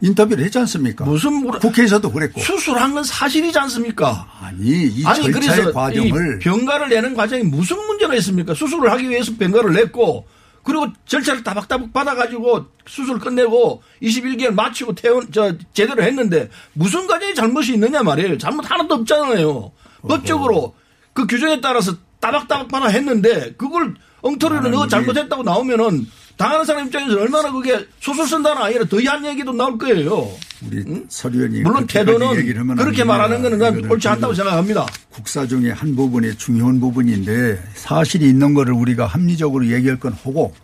[0.00, 1.04] 인터뷰를 했지 않습니까?
[1.04, 2.40] 무슨 뭐- 국회에서도 그랬고.
[2.40, 4.28] 수술한 건 사실이지 않습니까?
[4.40, 8.54] 아니 이 절차의 과정을 이 병가를 내는 과정이 무슨 문제가 있습니까?
[8.54, 10.26] 수술을 하기 위해서 병가를 냈고
[10.62, 17.74] 그리고 절차를 따박따박 받아가지고 수술 끝내고 21개월 마치고 퇴원 저 제대로 했는데 무슨 과정에 잘못이
[17.74, 18.38] 있느냐 말이에요.
[18.38, 19.72] 잘못 하나도 없잖아요.
[20.06, 20.74] 법적으로
[21.12, 26.06] 그 규정에 따라서 따박따박 받아 했는데 그걸 엉터리로 너 잘못했다고 나오면은
[26.38, 30.30] 당하는 사람 입장에서 얼마나 그게 소설 쓴다는 아니라 더한 얘기도 나올 거예요.
[30.64, 33.90] 우리 서류원이 물론 태도는 그렇게 안 말하는 거는 난.
[33.90, 34.86] 옳지 않다고 생각합니다.
[35.10, 40.54] 국사 중에 한 부분이 중요한 부분인데 사실이 있는 거를 우리가 합리적으로 얘기할 건 하고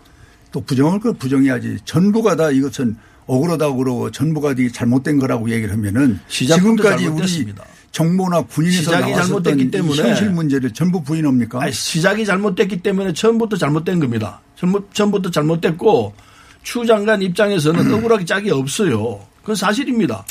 [0.53, 6.21] 또 부정할 건 부정해야지 전부가 다 이것은 억울하다고 그러고 전부가 이게 잘못된 거라고 얘기를 하면은
[6.29, 7.65] 지금까지 우리 잘못됐습니다.
[7.91, 11.63] 정보나 군인에서 시작이 나왔었던 잘못됐기 이 때문에 현실 문제를 전부 부인합니까?
[11.63, 14.41] 아니, 시작이 잘못됐기 때문에 처음부터 잘못된 겁니다.
[14.73, 16.15] 처음- 처음부터 잘못됐고
[16.63, 19.21] 추 장관 입장에서는 억울하게 짝이 없어요.
[19.41, 20.25] 그건 사실입니다.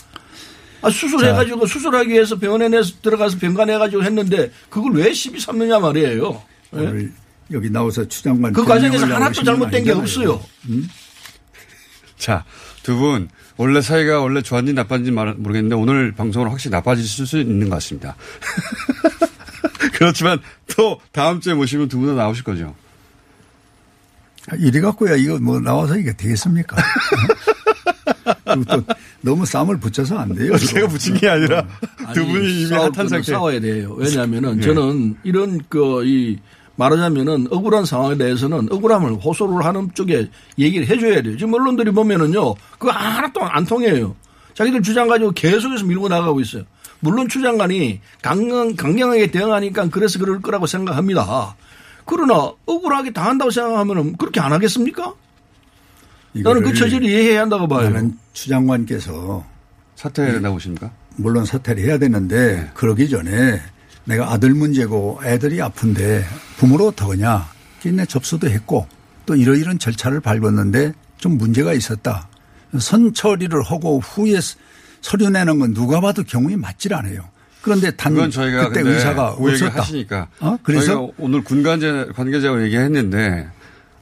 [0.81, 6.41] 아, 수술해가지고 수술하기 위해서 병원에 내서 들어가서 병간해가지고 했는데 그걸 왜 시비 삼느냐 말이에요.
[6.75, 6.77] 예?
[6.79, 7.13] 오늘
[7.51, 10.29] 여기 나와서 추 장관 그 과정에서 하나도 잘못된 게 아니잖아요.
[10.31, 10.41] 없어요.
[12.17, 12.43] 자,
[12.83, 17.69] 두 분 원래 사이가 원래 좋았는지 나빠진지 말- 모르겠는데 오늘 방송은 확실히 나빠질 수 있는
[17.69, 18.15] 것 같습니다.
[19.93, 20.39] 그렇지만
[20.75, 22.75] 또 다음 주에 모시면 두 분 다 나오실 거죠.
[24.59, 26.75] 이래 갖고야 이거 뭐 나와서 이게 되겠습니까?
[28.45, 28.83] 그리고 또
[29.21, 30.57] 너무 쌈을 붙여서 안 돼요.
[30.57, 30.87] 제가 이거.
[30.89, 31.65] 붙인 게 아니라
[32.13, 33.31] 두 아니, 분이 이미 핫한 상태.
[33.31, 33.93] 싸워야 돼요.
[33.97, 34.63] 왜냐하면은 네.
[34.63, 36.37] 저는 이런 그 이
[36.75, 40.27] 말하자면은 억울한 상황에 대해서는 억울함을 호소를 하는 쪽에
[40.57, 41.37] 얘기를 해줘야 돼요.
[41.37, 44.15] 지금 언론들이 보면은요, 그거 하나도 안 통해요.
[44.55, 46.63] 자기들 주장 가지고 계속해서 밀고 나가고 있어요.
[46.99, 51.55] 물론 추 장관이 강경, 강경하게 대응하니까 그래서 그럴 거라고 생각합니다.
[52.05, 55.13] 그러나 억울하게 당한다고 생각하면은 그렇게 안 하겠습니까?
[56.33, 57.89] 나는 그 처지를 이해해야 한다고 봐요.
[57.89, 59.45] 나는 추장관께서
[59.95, 60.91] 사퇴해야 된다고 보십니까?
[61.15, 63.61] 물론 사퇴를 해야 되는데 그러기 전에
[64.05, 66.25] 내가 아들 문제고 애들이 아픈데
[66.57, 67.53] 부모로 어떡하냐.
[67.85, 68.87] 내 접수도 했고
[69.25, 72.29] 또 이러이런 절차를 밟았는데 좀 문제가 있었다.
[72.79, 74.39] 선 처리를 하고 후에
[75.01, 77.29] 서류 내는 건 누가 봐도 경우에 맞질 않아요.
[77.63, 79.79] 그런데 단 그건 저희가 그때 근데 의사가 그 없었다.
[79.81, 80.57] 하시니까 어?
[80.61, 83.47] 그래서 저희가 오늘 군 관계 관계자하고 얘기했는데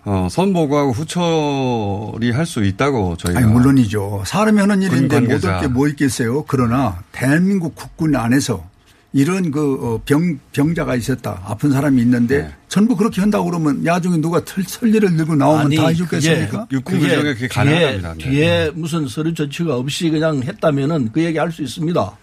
[0.04, 4.24] 어, 선보고하고 후처리 할 수 있다고 저희가 아니 물론이죠.
[4.26, 5.20] 사람이 하는 일인데.
[5.22, 6.44] 못할 게뭐 있겠어요.
[6.48, 8.68] 그러나 대한민국 국군 안에서
[9.14, 11.42] 이런 그 어, 병, 병자가 있었다.
[11.46, 12.52] 아픈 사람이 있는데 네.
[12.70, 16.68] 전부 그렇게 한다고 그러면 나중에 누가 털, 설리를 들고 나오면 다 해주겠습니까?
[16.72, 18.14] 육군 규정에 그게 가능합니다.
[18.16, 18.24] 네.
[18.24, 22.18] 뒤에 무슨 서류 조치가 없이 그냥 했다면은 그 얘기 할 수 있습니다.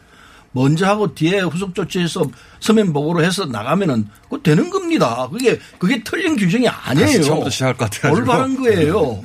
[0.52, 2.24] 먼저 하고 뒤에 후속 조치해서
[2.60, 5.28] 서면 보고로 해서 나가면은 그거 되는 겁니다.
[5.30, 7.22] 그게 그게 틀린 규정이 아니에요.
[7.22, 8.16] 처음부터 시작할 것 같아가지고.
[8.16, 9.22] 올바른 거예요.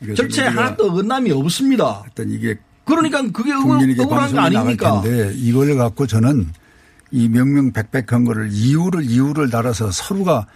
[0.00, 2.02] 이것은 절차에 하나도 어긋남이 없습니다.
[2.06, 5.00] 어떤 이게 그러니까 그게 억울한 거 아닙니까?
[5.02, 6.46] 텐데 이걸 갖고 저는
[7.10, 10.46] 이 명명백백한 거를 이유를 이유를 달아서 서로가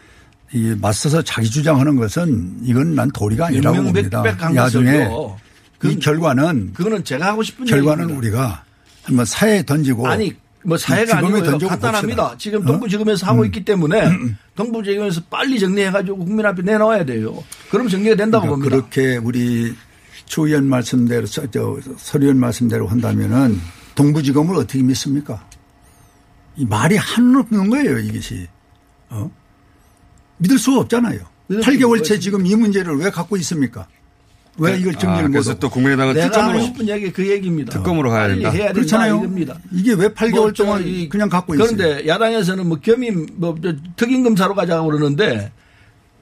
[0.53, 4.23] 이 맞서서 자기 주장하는 것은 이건 난 도리가 아니라고 봅니다.
[4.23, 5.37] 것을요.
[5.85, 8.19] 이 결과는 그거는 제가 하고 싶은 결과는 얘기입니다.
[8.19, 8.65] 우리가
[9.11, 11.21] 한번 사회에 던지고 아니 뭐 사회가.
[11.21, 12.23] 던지고 간단합니다.
[12.23, 12.39] 봅시다.
[12.39, 12.65] 지금 어?
[12.67, 14.11] 동부지검에서 하고 있기 때문에
[14.57, 17.43] 동부지검에서 빨리 정리해가지고 국민 앞에 내놓아야 돼요.
[17.71, 18.89] 그럼 정리가 된다고 그러니까 봅니다.
[18.91, 19.75] 그렇게 우리
[20.27, 23.59] chu 의원 말씀대로 서- 저 서리원 말씀대로 한다면은
[23.95, 25.45] 동부지검을 어떻게 믿습니까?
[26.57, 28.47] 이 말이 한없는 거예요 이것이.
[29.09, 29.31] 어?
[30.39, 31.21] 믿을 수가 없잖아요.
[31.49, 32.19] 믿을 수가 8개월째 없어요.
[32.21, 33.89] 지금 이 문제를 왜 갖고 있습니까?
[34.61, 35.61] 왜 이걸 아, 정리를 그래서 못하고.
[35.61, 37.73] 또 국민의당은 내가 하고 싶은 얘기 그 얘기입니다.
[37.73, 38.51] 특검으로 가야 된다.
[38.51, 39.17] 해야 그렇잖아요.
[39.17, 39.57] 이겁니다.
[39.73, 41.69] 이게 왜 8개월 뭐저 동안 이- 그냥 갖고 있어요?
[41.69, 45.51] 그런데 야당에서는 뭐 겸임 뭐저 특임 검사로 가자고 그러는데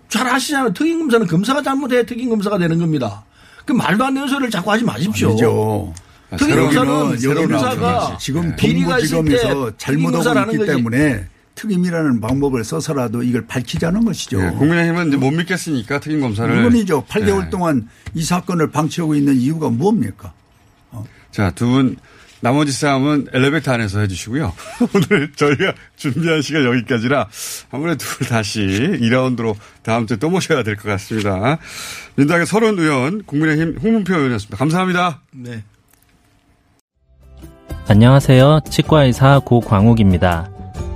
[0.08, 0.72] 잘 아시잖아요.
[0.72, 3.24] 특임 검사는 검사가 잘못해야 특임 검사가 되는 겁니다.
[3.66, 5.28] 그 말도 안 되는 소리를 자꾸 하지 마십시오.
[5.30, 5.92] 아니죠.
[6.38, 9.36] 특임 검사는 여기는 검사가 지금 비리가 있을 때
[9.78, 10.64] 잘못하고 있기.
[10.66, 11.26] 때문에
[11.58, 14.40] 특임이라는 방법을 써서라도 이걸 밝히자는 것이죠.
[14.40, 17.04] 예, 국민의힘은 이제 못 믿겠으니까 특임 검사를 물론이죠.
[17.06, 17.50] 8개월 예.
[17.50, 20.32] 동안 이 사건을 방치하고 있는 이유가 뭡니까?
[21.32, 21.96] 자, 두 분
[22.40, 24.52] 나머지 싸움은 엘리베이터 안에서 해주시고요.
[24.94, 27.26] 오늘 저희가 준비한 시간 여기까지라
[27.72, 31.58] 아무래도 다시 2라운드로 다음 주에 또 모셔야 될 것 같습니다.
[32.14, 34.56] 민당의 서른 의원, 국민의힘 홍문표 의원이었습니다.
[34.56, 35.20] 감사합니다.
[35.32, 35.64] 네.
[37.88, 38.60] 안녕하세요.
[38.70, 40.50] 치과의사 고광욱입니다.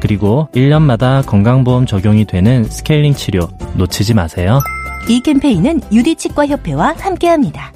[0.00, 4.60] 그리고 1년마다 건강보험 적용이 되는 스케일링 치료 놓치지 마세요.
[5.08, 7.72] 이 캠페인은 유디치과협회와 함께합니다.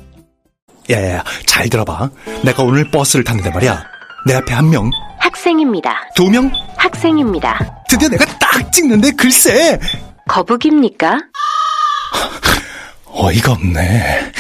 [0.90, 2.10] 야야야, 잘 들어봐.
[2.44, 3.84] 내가 오늘 버스를 탔는데 말이야.
[4.26, 5.94] 내 앞에 한 명, 학생입니다.
[6.14, 7.84] 두 명, 학생입니다.
[7.88, 9.78] 드디어 내가 딱 찍는데 글쎄.
[10.28, 11.18] 거북입니까?
[13.06, 14.32] 어이가 없네.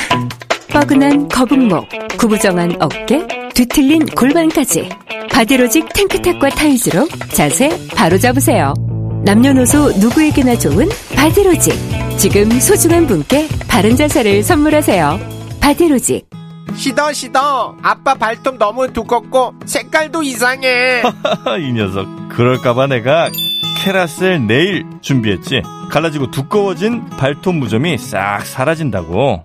[0.74, 4.88] 뻐근한 거북목, 구부정한 어깨, 뒤틀린 골반까지
[5.30, 8.74] 바디로직 탱크탑과 타이즈로 자세 바로 잡으세요.
[9.24, 11.72] 남녀노소 누구에게나 좋은 바디로직.
[12.18, 15.20] 지금 소중한 분께 바른 자세를 선물하세요.
[15.60, 16.28] 바디로직.
[16.74, 21.02] 시더 시더 아빠 발톱 너무 두껍고 색깔도 이상해
[21.60, 23.30] 이 녀석 그럴까봐 내가
[23.84, 29.44] 캐라셀 네일 준비했지 갈라지고 두꺼워진 발톱 무좀이 싹 사라진다고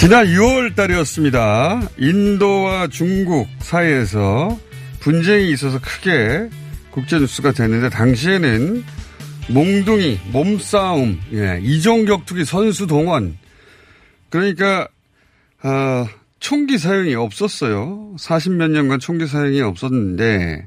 [0.00, 1.90] 지난 6월 달이었습니다.
[1.98, 4.58] 인도와 중국 사이에서
[5.00, 6.48] 분쟁이 있어서 크게
[6.90, 8.82] 국제뉴스가 됐는데 당시에는
[9.50, 13.36] 몽둥이, 몸싸움, 예, 이종격투기 선수 동원.
[14.30, 14.88] 그러니까,
[15.60, 16.06] 아,
[16.38, 18.14] 총기 사용이 없었어요.
[18.18, 20.66] 40몇 년간 총기 사용이 없었는데,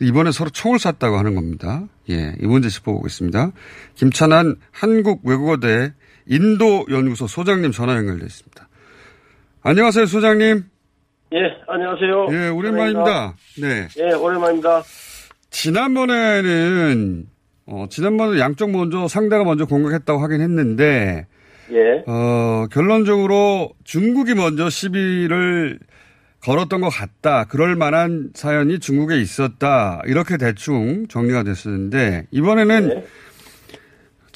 [0.00, 1.84] 이번에 서로 총을 쐈다고 하는 겁니다.
[2.10, 3.52] 예, 이 문제 짚어보겠습니다.
[3.94, 5.92] 김찬한 한국외국어대
[6.28, 8.68] 인도연구소 소장님 전화 연결돼 있습니다.
[9.62, 10.64] 안녕하세요, 소장님.
[11.34, 12.26] 예, 안녕하세요.
[12.32, 13.34] 예, 오랜만입니다.
[13.60, 13.88] 네.
[13.98, 14.82] 예, 오랜만입니다.
[15.50, 17.26] 지난번에는,
[17.66, 21.26] 어, 지난번에 양쪽 먼저 상대가 먼저 공격했다고 하긴 했는데,
[21.70, 22.04] 예.
[22.06, 25.78] 어, 결론적으로 중국이 먼저 시비를
[26.40, 27.44] 걸었던 것 같다.
[27.44, 30.00] 그럴 만한 사연이 중국에 있었다.
[30.06, 33.04] 이렇게 대충 정리가 됐었는데, 이번에는 네.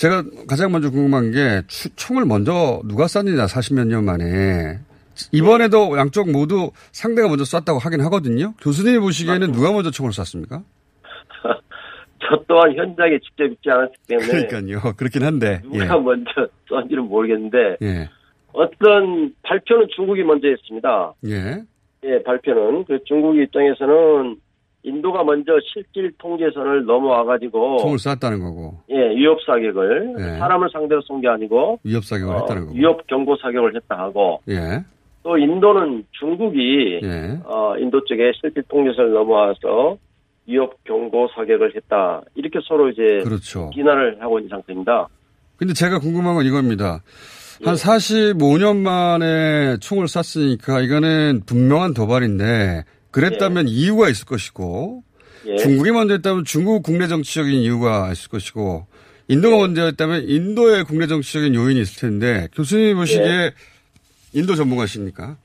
[0.03, 4.81] 제가 가장 먼저 궁금한 게 추- 총을 먼저 누가 쐈느냐 40몇 년 만에
[5.31, 8.53] 이번에도 양쪽 모두 상대가 먼저 쐈다고 하긴 하거든요.
[8.61, 10.61] 교수님이 보시기에는 누가 먼저 총을 쐈습니까?
[12.19, 14.95] 저 또한 현장에 직접 있지 않았기 때문에 그러니까요.
[14.97, 15.61] 그렇긴 한데.
[15.63, 16.31] 누가 먼저
[16.67, 18.09] 쏜지는 모르겠는데 예.
[18.53, 21.13] 어떤 발표는 중국이 먼저 했습니다.
[21.29, 21.63] 예.
[22.05, 24.37] 예, 발표는 그 중국 입장에서는
[24.85, 30.39] 인도가 먼저 실질 통제선을 넘어와 가지고 총을 쐈다는 거고 예 위협 사격을 네.
[30.39, 32.75] 사람을 상대로 쏜 게 아니고 위협 사격을 어, 했다는 거고.
[32.77, 34.83] 위협 경고 사격을 했다 하고 예.
[35.23, 37.39] 또 인도는 중국이 예.
[37.45, 39.97] 어, 인도 쪽에 실질 통제선을 넘어와서
[40.49, 43.71] 위협 경고 사격을 했다 이렇게 서로 이제 그렇죠.
[43.71, 45.07] 비난을 하고 있는 상태입니다.
[45.57, 47.03] 근데 제가 궁금한 건 이겁니다.
[47.63, 47.67] 예.
[47.67, 55.05] 한 45년 만에 총을 쐈으니까 이거는 분명한 도발인데 그랬다면 이유가 있을 것이고
[55.47, 55.57] 예.
[55.57, 58.87] 중국이 먼저 했다면 중국 국내 정치적인 이유가 있을 것이고
[59.29, 63.53] 인도가 먼저 했다면 인도의 국내 정치적인 요인이 있을 텐데 교수님이 보시기에 예.
[64.35, 65.37] 인도 전문가십니까?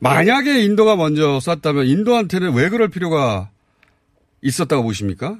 [0.00, 3.50] 만약에 인도가 먼저 쐈다면 인도한테는 왜 그럴 필요가
[4.42, 5.38] 있었다고 보십니까?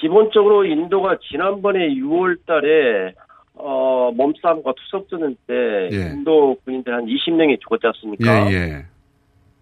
[0.00, 3.14] 기본적으로 인도가 지난번에 6월 달에
[3.54, 6.12] 어, 몸싸움과 투석전을 때 예.
[6.12, 8.50] 인도 군인들 한 20명이 죽었지 않습니까?
[8.50, 8.86] 예, 예.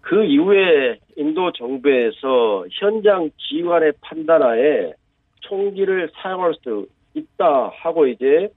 [0.05, 4.93] 그 이후에 인도 정부에서 현장 지휘관의 판단하에
[5.41, 8.49] 총기를 사용할 수 있다 하고 이제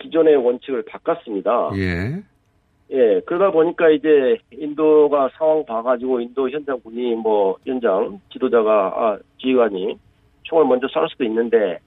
[0.00, 1.70] 기존의 원칙을 바꿨습니다.
[1.76, 2.22] 예.
[2.90, 9.96] 예, 그러다 보니까 이제 인도가 상황 봐가지고 인도 현장군이 뭐 현장 지도자가 아 지휘관이
[10.42, 11.78] 총을 먼저 쏠 수도 있는데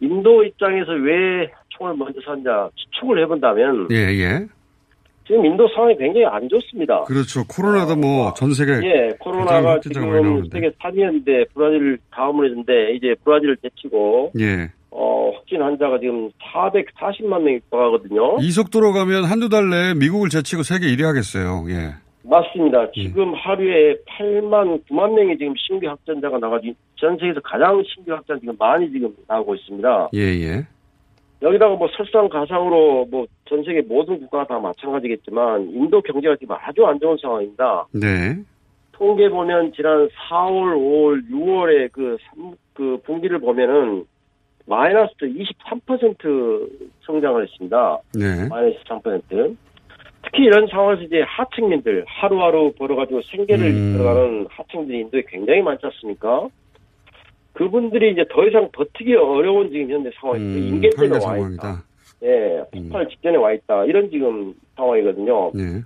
[0.00, 4.48] 인도 입장에서 왜 총을 먼저 쐈냐 추측을 해본다면 예, 예.
[5.30, 7.04] 지금 인도 상황이 굉장히 안 좋습니다.
[7.04, 7.44] 그렇죠.
[7.46, 10.44] 코로나도 뭐 전 세계 예, 코로나가 확진자가 지금.
[10.50, 14.72] 세계 3위였는데 브라질 다음으로 했는데 이제 브라질을 제치고 예.
[14.90, 18.38] 어, 확진 환자가 지금 440만 명이 육박하거든요.
[18.40, 21.64] 이 속도로 가면 한두 달 내에 미국을 제치고 세계 1위 하겠어요.
[21.68, 21.94] 예.
[22.24, 22.90] 맞습니다.
[22.92, 28.54] 지금 하루에 8만 9만 명이 지금 신규 확진자가 나가지고 전 세계에서 가장 신규 확진자 지금
[28.58, 30.08] 많이 지금 나오고 있습니다.
[30.14, 30.66] 예, 예.
[31.42, 37.00] 여기다가 뭐 설상가상으로 뭐 전 세계 모든 국가가 다 마찬가지겠지만 인도 경제가 지금 아주 안
[37.00, 37.84] 좋은 상황입니다.
[37.92, 38.36] 네.
[38.92, 44.04] 통계 보면 지난 4월, 5월, 6월에 그, 삼- 그 분기를 보면은
[44.66, 46.68] 마이너스 23%
[47.02, 47.98] 성장을 했습니다.
[48.14, 48.48] 네.
[48.48, 49.56] 마이너스 3%.
[50.22, 53.94] 특히 이런 상황에서 이제 하층민들 하루하루 벌어가지고 생계를 음.
[53.94, 56.46] 이끌어가는 하층민들이 인도에 굉장히 많지 않습니까?
[57.60, 60.60] 그분들이 이제 더 이상 버티기 어려운 지금 현재 상황입니다.
[60.60, 61.36] 음, 인계점에 한계 와 있다.
[61.36, 61.84] 상황이다.
[62.22, 63.84] 예, 폭발 직전에 와 있다.
[63.84, 65.50] 이런 지금 상황이거든요.
[65.52, 65.82] 네.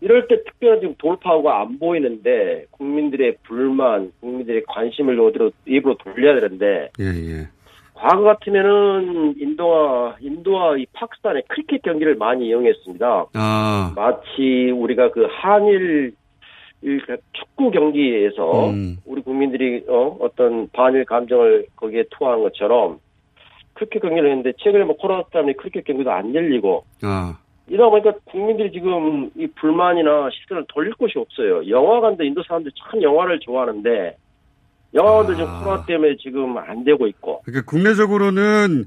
[0.00, 6.90] 이럴 때 특별한 지금 돌파구가 안 보이는데 국민들의 불만, 국민들의 관심을 어디로 입으로 돌려야 되는데
[7.00, 7.48] 예, 예.
[7.94, 13.26] 과거 같으면은 인도와 인도와 이 파키스탄의 크리켓 경기를 많이 이용했습니다.
[13.34, 16.14] 아, 마치 우리가 그 한일
[16.84, 17.00] 일
[17.32, 18.98] 축구 경기에서 음.
[19.06, 22.98] 우리 국민들이 어, 어떤 반일 감정을 거기에 투하한 것처럼
[23.72, 28.70] 크리켓 경기를 했는데 최근에 뭐 코로나 때문에 크리켓 경기도 안 열리고 아, 이러다 보니까 국민들이
[28.70, 31.66] 지금 이 불만이나 시선을 돌릴 곳이 없어요.
[31.68, 34.16] 영화관도 인도 사람들이 참 영화를 좋아하는데
[34.92, 38.84] 영화관도 지금 코로나 때문에 지금 안 되고 있고 그러니까 국내적으로는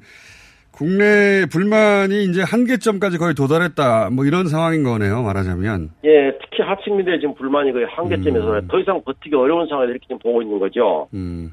[0.78, 4.12] 국내 불만이 이제 한계점까지 거의 도달했다.
[4.12, 5.24] 뭐 이런 상황인 거네요.
[5.24, 5.90] 말하자면.
[6.06, 8.68] 예, 특히 하층민들의 지금 불만이 거의 한계점에서 음.
[8.68, 11.08] 더 이상 버티기 어려운 상황을 이렇게 지금 보고 있는 거죠.
[11.16, 11.52] 음.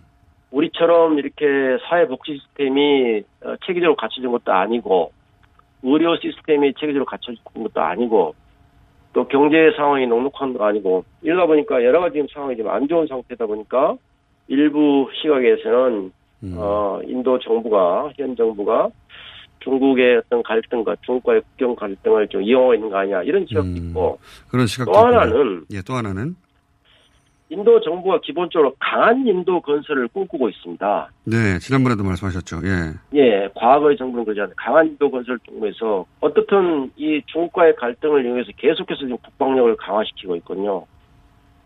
[0.51, 1.47] 우리처럼 이렇게
[1.89, 5.13] 사회복지 시스템이 어, 체계적으로 갖춰진 것도 아니고
[5.83, 8.35] 의료 시스템이 체계적으로 갖춰진 것도 아니고
[9.15, 13.47] 또 경제 상황이 넉넉한 것도 아니고 이러다 보니까 여러 가지 지금 상황이 좀안 좋은 상태다
[13.47, 13.97] 보니까
[14.49, 16.57] 일부 시각에서는 음.
[16.59, 18.91] 어, 인도 정부가 현 정부가
[19.65, 24.67] 중국의 어떤 갈등과 중국과의 국경 갈등을 좀 이용하고 있는 거 아니냐 이런 지적도 있고 그런
[24.67, 24.99] 시각도 또.
[24.99, 26.37] 하나는 예, 또 하나는
[27.51, 31.11] 인도 정부가 기본적으로 강한 인도 건설을 꿈꾸고 있습니다.
[31.25, 32.61] 네, 지난번에도 말씀하셨죠.
[32.65, 33.19] 예.
[33.19, 34.55] 예, 과거의 정부는 그러지 않아요.
[34.57, 40.85] 강한 인도 건설을 통해서 어떻든 이 중국과의 갈등을 이용해서 계속해서 지금 국방력을 강화시키고 있거든요.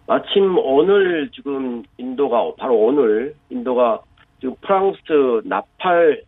[0.07, 4.01] 마침 오늘 지금 인도가 바로 오늘 인도가
[4.41, 4.99] 지금 프랑스
[5.45, 6.28] 나팔 에,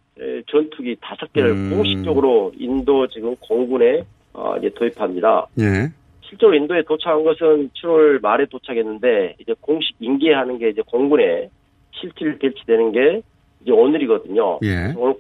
[0.51, 1.71] 전투기 다섯 개를 음.
[1.71, 4.03] 공식적으로 인도 지금 공군에
[4.33, 5.47] 어, 이제 도입합니다.
[5.61, 5.89] 예.
[6.23, 11.49] 실제로 인도에 도착한 것은 7월 말에 도착했는데 이제 공식 인계하는 게 이제 공군에
[11.93, 13.23] 실질 배치되는 게
[13.63, 14.61] 이제 오늘이거든요.
[14.63, 14.95] 예.
[14.97, 15.15] 오늘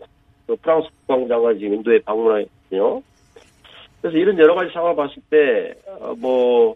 [0.47, 3.03] 그 프랑스 국방장관이 지금 인도에 방문하거든요.
[4.01, 6.75] 그래서 이런 여러 가지 상황을 봤을 때, 어, 뭐,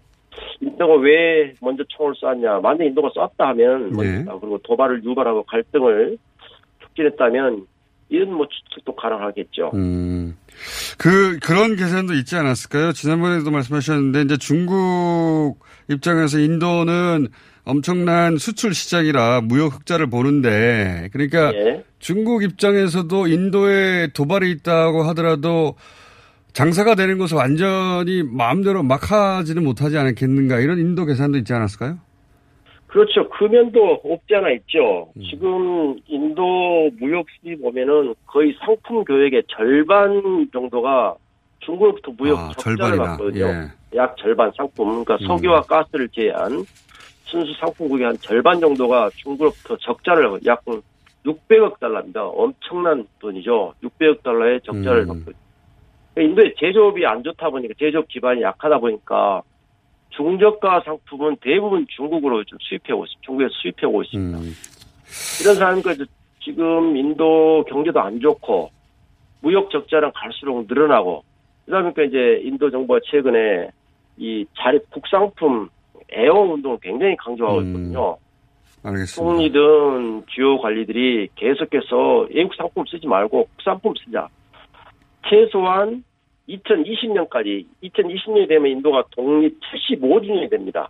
[0.60, 2.60] 인도가 왜 먼저 총을 쐈냐.
[2.60, 4.24] 만약 인도가 쐈다 하면, 뭐, 네.
[4.28, 6.18] 아, 그리고 도발을 유발하고 갈등을
[6.80, 7.66] 촉진했다면,
[8.08, 9.72] 이런 뭐 추측도 가능하겠죠.
[9.74, 10.36] 음.
[10.98, 12.92] 그, 그런 계산도 있지 않았을까요?
[12.92, 17.28] 지난번에도 말씀하셨는데, 이제 중국 입장에서 인도는
[17.64, 21.84] 엄청난 수출 시장이라 무역 흑자를 보는데, 그러니까 예.
[21.98, 25.76] 중국 입장에서도 인도에 도발이 있다고 하더라도
[26.52, 31.98] 장사가 되는 것을 완전히 마음대로 막 하지는 못하지 않겠는가 이런 인도 계산도 있지 않았을까요?
[32.94, 33.28] 그렇죠.
[33.28, 35.08] 그 면도 없지 않아 있죠.
[35.16, 35.22] 음.
[35.28, 41.16] 지금 인도 무역 수입 보면은 거의 상품 교역의 절반 정도가
[41.58, 43.46] 중국으로부터 무역 아, 적자를 받거든요.
[43.46, 43.96] 예.
[43.96, 45.04] 약 절반 상품.
[45.04, 45.26] 그러니까 음.
[45.26, 46.64] 석유와 가스를 제외한
[47.24, 50.64] 순수 상품국의 한 절반 정도가 중국으로부터 적자를 약
[51.26, 52.24] 600억 달러입니다.
[52.24, 53.74] 엄청난 돈이죠.
[53.82, 55.08] 600억 달러의 적자를 음.
[55.08, 56.24] 받고 있어요.
[56.28, 59.42] 인도의 제조업이 안 좋다 보니까 제조업 기반이 약하다 보니까
[60.16, 63.20] 중저가 상품은 대부분 중국으로 좀 수입해 오고 있습니다.
[63.24, 64.38] 중국에서 수입해 오고 있습니다.
[64.38, 64.52] 음.
[65.42, 65.56] 이런
[65.94, 66.04] 이제
[66.42, 68.70] 지금 인도 경제도 안 좋고
[69.40, 71.24] 무역 적자는 갈수록 늘어나고
[71.66, 73.68] 그러다 보니까 이제 인도 정부가 최근에
[74.16, 75.68] 이 자립 국상품
[76.12, 77.66] 애용 운동을 굉장히 강조하고 음.
[77.66, 78.16] 있거든요.
[78.82, 79.14] 알겠습니다.
[79.14, 84.28] 총리든 주요 관리들이 계속해서 외국 상품 쓰지 말고 국산품 쓰자.
[85.28, 86.04] 최소한
[86.48, 90.88] 2020년까지 2020년이 되면 인도가 독립 75주년이 됩니다.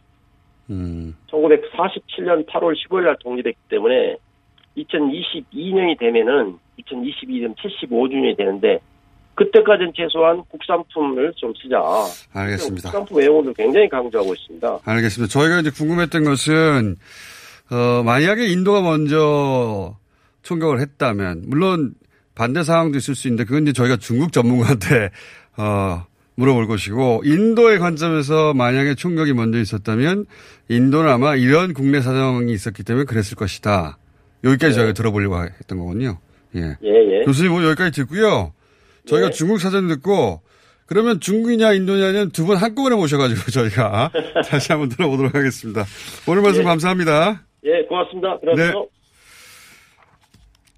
[0.71, 1.15] 음.
[1.31, 4.17] 1947년 8월 15일 날 독립했기 때문에
[4.77, 8.81] 2022년이 되면은 2022년 75주년이 되는데
[9.35, 11.81] 그때까지는 최소한 국산품을 좀 쓰자.
[12.33, 12.91] 알겠습니다.
[12.91, 14.79] 국산품 애용을 굉장히 강조하고 있습니다.
[14.85, 15.33] 알겠습니다.
[15.33, 16.97] 저희가 이제 궁금했던 것은,
[17.71, 19.97] 어, 만약에 인도가 먼저
[20.43, 21.95] 총격을 했다면, 물론
[22.37, 25.11] 반대 상황도 있을 수 있는데, 그건 이제 저희가 중국 전문가한테,
[25.57, 30.27] 어, 물어볼 것이고, 인도의 관점에서 만약에 총격이 먼저 있었다면,
[30.69, 33.99] 인도는 아마 이런 국내 사정이 있었기 때문에 그랬을 것이다.
[34.43, 36.19] 여기까지 저희가 들어보려고 했던 거군요.
[36.57, 36.77] 예.
[36.83, 37.25] 예, 예.
[37.25, 38.53] 교수님 오늘 여기까지 듣고요.
[39.07, 40.43] 저희가 중국 사전 듣고
[40.87, 44.11] 그러면 중국이냐 인도냐는 두 분 한꺼번에 모셔가지고 저희가
[44.49, 45.85] 다시 한번 들어보도록 하겠습니다.
[46.27, 46.65] 오늘 말씀 예.
[46.65, 47.43] 감사합니다.
[47.65, 48.39] 예, 고맙습니다.
[48.57, 48.73] 네.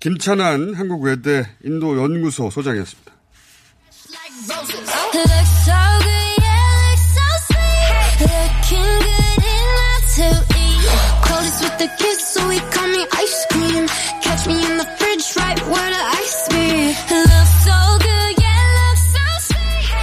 [0.01, 3.06] 김찬환 한국외대 인도연구소 소장이었습니다.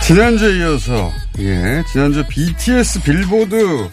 [0.01, 3.89] 지난주에 이어서, 예, 지난주 BTS 빌보드,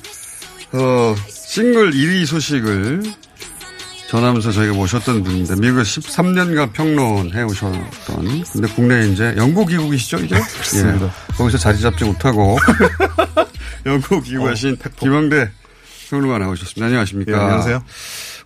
[0.72, 3.02] 어, 싱글 1위 소식을
[4.10, 10.34] 전하면서 저희가 모셨던 분인데, 미국에 13년간 평론해 오셨던, 근데 국내에 이제 영국 귀국이시죠, 이제?
[10.34, 11.06] 그렇습니다.
[11.06, 12.58] 예, 거기서 자리 잡지 못하고,
[13.86, 15.50] 영국 귀국하신 김영대
[16.10, 16.86] 평론가 나오셨습니다.
[16.86, 17.30] 안녕하십니까.
[17.30, 17.84] 예, 안녕하세요.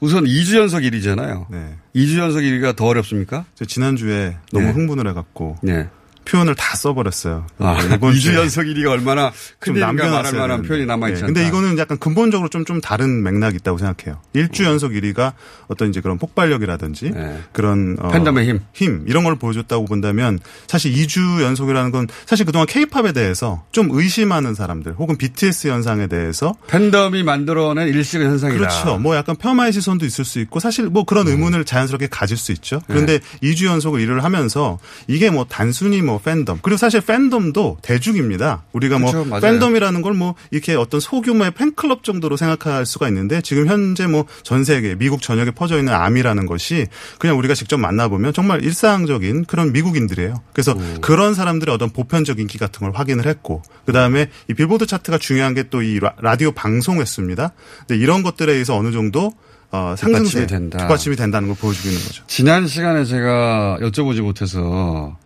[0.01, 1.47] 우선 2주 연속 1위잖아요.
[1.49, 1.77] 네.
[1.97, 3.47] 2주 연속 1위가 더 어렵습니까?
[3.55, 4.73] 저 지난주에 너무 네.
[4.73, 5.89] 흥분을 해갖고 네.
[6.25, 7.47] 표현을 다 써버렸어요.
[7.59, 10.62] 아, 네, 이번 2주 주에 연속 1위가 얼마나 좀 남겨놨어야 만한.
[10.62, 11.33] 표현이 남아있지 네, 않다.
[11.33, 14.20] 근데 이거는 약간 근본적으로 좀, 좀 다른 맥락이 있다고 생각해요.
[14.33, 15.33] 일주 연속 1위가
[15.68, 17.12] 어떤 이제 그런 폭발력이라든지
[17.53, 18.14] 그런 어, 네.
[18.14, 18.61] 팬덤의 힘.
[18.72, 24.55] 힘 이런 걸 보여줬다고 본다면 사실 2주 연속이라는 건 사실 그동안 케이팝에 대해서 좀 의심하는
[24.55, 28.59] 사람들 혹은 BTS 현상에 대해서 팬덤이 만들어낸 일시적 현상이다.
[28.59, 28.99] 그렇죠.
[28.99, 32.81] 뭐 약간 폄하의 시선도 있을 수 있고 사실 뭐 그런 의문을 자연스럽게 가질 수 있죠.
[32.87, 33.51] 그런데 네.
[33.51, 38.65] 2주 연속을 일을 하면서 이게 뭐 단순히 뭐 팬덤 그리고 사실 팬덤도 대중입니다.
[38.73, 39.29] 우리가 뭐 그렇죠.
[39.29, 39.41] 맞아요.
[39.43, 44.62] 팬덤이라는 걸 뭐 이렇게 어떤 소규모의 팬클럽 정도로 생각할 수가 있는데 지금 현재 뭐 전
[44.65, 46.87] 세계 미국 전역에 퍼져 있는 아미라는 것이
[47.19, 50.41] 그냥 우리가 직접 만나보면 정말 일상적인 그런 미국인들이에요.
[50.53, 55.19] 그래서 그런 사람들의 어떤 보편적 인기 같은 걸 확인을 했고 그 다음에 이 빌보드 차트가
[55.19, 57.53] 중요한 게 또 이 라디오 방송 횟수입니다.
[57.87, 59.33] 근데 이런 것들에 의해서 어느 정도
[59.73, 60.79] 어, 상승세 뒷받침이 된다.
[60.79, 62.23] 뒷받침이 된다는 걸 보여주고 있는 거죠.
[62.29, 65.17] 지난 시간에 제가 여쭤보지 못해서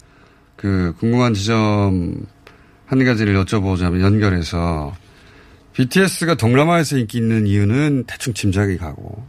[0.58, 2.26] 그 궁금한 지점
[2.84, 4.92] 한 가지를 여쭤보자면 연결해서
[5.72, 9.24] BTS가 동남아에서 인기 있는 이유는 대충 짐작이 가고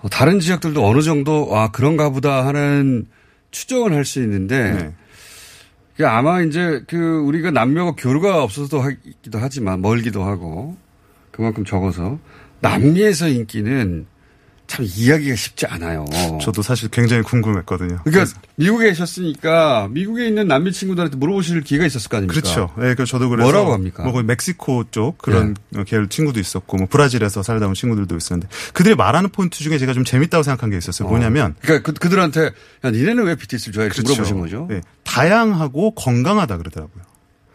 [0.00, 3.06] 어, 다른 지역들도 어느 정도 아 그런가 보다 하는
[3.50, 4.94] 추정을 할 수 있는데 네.
[5.92, 10.76] 그게 아마 이제 그 우리가 남녀가 교류가 없어서도 하기도 하지만 멀기도 하고
[11.32, 12.20] 그만큼 적어서
[12.60, 14.06] 남미에서 인기는
[14.66, 16.04] 참 이야기가 쉽지 않아요.
[16.42, 18.00] 저도 사실 굉장히 궁금했거든요.
[18.04, 22.40] 그러니까 미국에 계셨으니까 미국에 있는 남미 친구들한테 물어보실 기회가 있었을 거 아닙니까?
[22.40, 22.72] 그렇죠.
[22.82, 24.04] 예, 그 저도 그래서 뭐라고 합니까?
[24.04, 25.56] 뭐 멕시코 쪽 그런
[25.86, 30.04] 계열 친구도 있었고 뭐 브라질에서 살다 온 친구들도 있었는데 그들이 말하는 포인트 중에 제가 좀
[30.04, 31.08] 재밌다고 생각한 게 있었어요.
[31.08, 32.50] 뭐냐면 그러니까 그, 들한테
[32.84, 33.88] 야 니네는 왜 BTS를 좋아해?
[33.88, 34.12] 그렇죠.
[34.12, 34.68] 물어보신 거죠.
[34.72, 37.04] 예, 다양하고 건강하다 그러더라고요.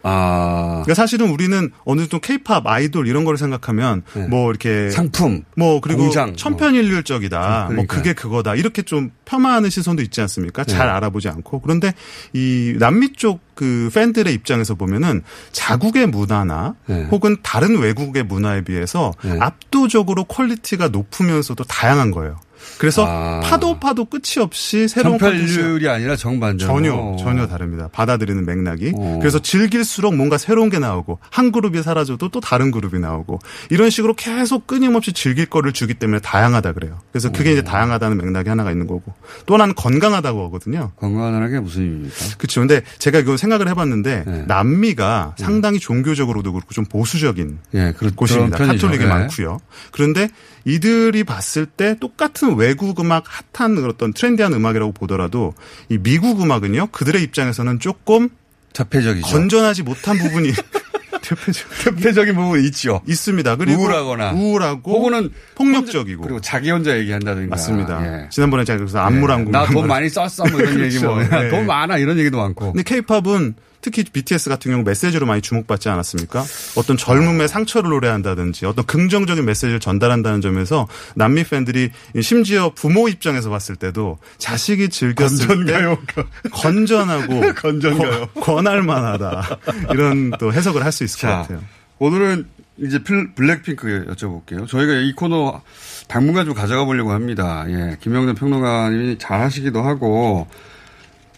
[0.04, 0.82] 아.
[0.84, 4.90] 그러니까 사실은 우리는 어느 정도 케이팝 아이돌 이런 거를 생각하면 뭐 이렇게 네.
[4.92, 7.40] 상품, 뭐 그리고 공장, 천편일률적이다.
[7.40, 7.96] 뭐 그러니까.
[7.96, 8.56] 그게 그거다.
[8.56, 10.64] 이렇게 좀 폄하하는 시선도 있지 않습니까?
[10.64, 10.94] 잘 네.
[10.94, 11.62] 알아보지 않고.
[11.62, 11.94] 그런데
[12.34, 15.22] 이 남미 쪽 그 팬들의 입장에서 보면은
[15.52, 17.04] 자국의 문화나 네.
[17.12, 22.40] 혹은 다른 외국의 문화에 비해서 압도적으로 quality가 높으면서도 다양한 거예요.
[22.78, 23.42] 그래서 아.
[23.44, 26.68] 파도 파도 끝이 없이 새로운 천편일률이 아니라 정반대.
[26.68, 27.90] 전혀 전혀 다릅니다.
[27.92, 28.94] 받아들이는 맥락이.
[29.20, 33.40] 그래서 즐길수록 뭔가 새로운 게 나오고 한 그룹이 사라져도 또 다른 그룹이 나오고
[33.70, 37.00] 이런 식으로 계속 끊임없이 즐길 거를 주기 때문에 다양하다 그래요.
[37.12, 39.14] 그래서 그게 이제 다양하다는 맥락이 하나가 있는 거고
[39.46, 40.92] 또 하나는 건강하다고 하거든요.
[40.98, 42.16] 건강하다는 게 무슨 의미입니까?
[42.38, 42.62] 그렇죠.
[42.62, 44.44] 근데 제가 이거 생각을 해봤는데 네.
[44.48, 48.58] 남미가 상당히 종교적으로도 그렇고 좀 보수적인 예, 그런 곳입니다.
[48.58, 48.88] 편이죠.
[48.88, 49.10] 카톨릭이 네.
[49.10, 49.60] 많고요.
[49.92, 50.30] 그런데
[50.66, 55.54] 이들이 봤을 때 똑같은 외국 음악 핫한 어떤 트렌디한 음악이라고 보더라도
[55.90, 58.30] 이 미국 음악은요 그들의 입장에서는 조금
[58.74, 59.28] 자폐적이죠.
[59.28, 60.52] 건전하지 못한 부분이
[61.84, 63.02] 대표적 인 부분이 있죠.
[63.08, 63.56] 있습니다.
[63.58, 67.50] 그리고 우울하거나 우울하고 혹은 폭력적이고 그리고 자기 혼자 얘기한다든가.
[67.50, 68.24] 맞습니다.
[68.24, 68.30] 예.
[68.30, 71.16] 지난번에 제가 그래서 안무랑궁 나돈 많이 썼어 뭐 이런 얘기 뭐.
[71.16, 71.36] 그렇죠.
[71.40, 71.50] 네.
[71.50, 72.74] 돈 많아 이런 얘기도 많고.
[72.74, 76.44] 근데 케이팝은 특히 BTS 같은 경우 메시지로 많이 주목받지 않았습니까?
[76.76, 81.90] 어떤 젊음의 상처를 노래한다든지 어떤 긍정적인 메시지를 전달한다는 점에서 남미 팬들이
[82.22, 85.98] 심지어 부모 입장에서 봤을 때도 자식이 즐겼을 건전가요?
[86.16, 88.28] 때 건전하고 건전가요?
[88.36, 89.58] 권- 권할 만하다.
[89.94, 91.62] 이런 또 해석을 할 수 있을 것 자, 같아요.
[92.00, 94.68] 오늘은 이제 필- 블랙핑크 여쭤볼게요.
[94.68, 95.62] 저희가 이 코너
[96.08, 97.64] 당분간 좀 가져가 보려고 합니다.
[97.70, 97.98] 예.
[98.02, 100.48] 김영준 평론가님이 잘 하시기도 하고,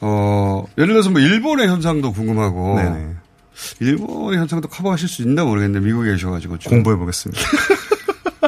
[0.06, 3.16] 어, 예를 들어서 뭐 일본의 현상도 궁금하고, 네네.
[3.80, 6.60] 일본의 현상도 커버하실 수 있나 모르겠는데, 미국에 계셔가지고.
[6.60, 6.72] 좀.
[6.72, 7.42] 공부해 보겠습니다.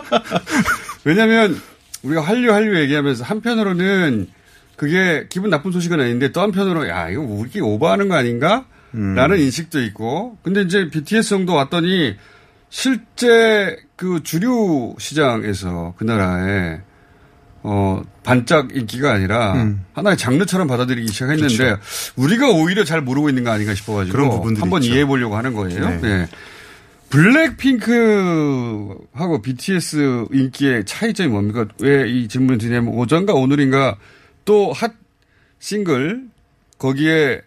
[1.06, 1.60] 왜냐면
[2.04, 4.28] 우리가 한류 한류 얘기하면서 한편으로는
[4.76, 8.66] 그게 기분 나쁜 소식은 아닌데 또 한편으로 야 이거 우리 오버하는 거 아닌가?
[8.92, 12.16] 라는 인식도 있고 근데 이제 BTS 정도 왔더니
[12.70, 16.80] 실제 그 주류 시장에서 그 나라에
[17.68, 19.86] 어 반짝 인기가 아니라 음.
[19.94, 21.82] 하나의 장르처럼 받아들이기 시작했는데 그렇죠.
[22.16, 24.84] 우리가 오히려 잘 모르고 있는 거 아닌가 싶어가지고 그런 부분들이 한번.
[24.84, 25.90] 이해해 보려고 하는 거예요.
[25.90, 25.98] 네.
[26.02, 26.28] 네.
[27.96, 31.66] 블랙핑크하고 BTS 인기의 차이점이 뭡니까?
[31.82, 33.98] 왜 이 질문을 드냐면 오전가 오늘인가
[34.46, 34.94] 또 핫
[35.60, 36.26] 싱글
[36.78, 37.42] 거기에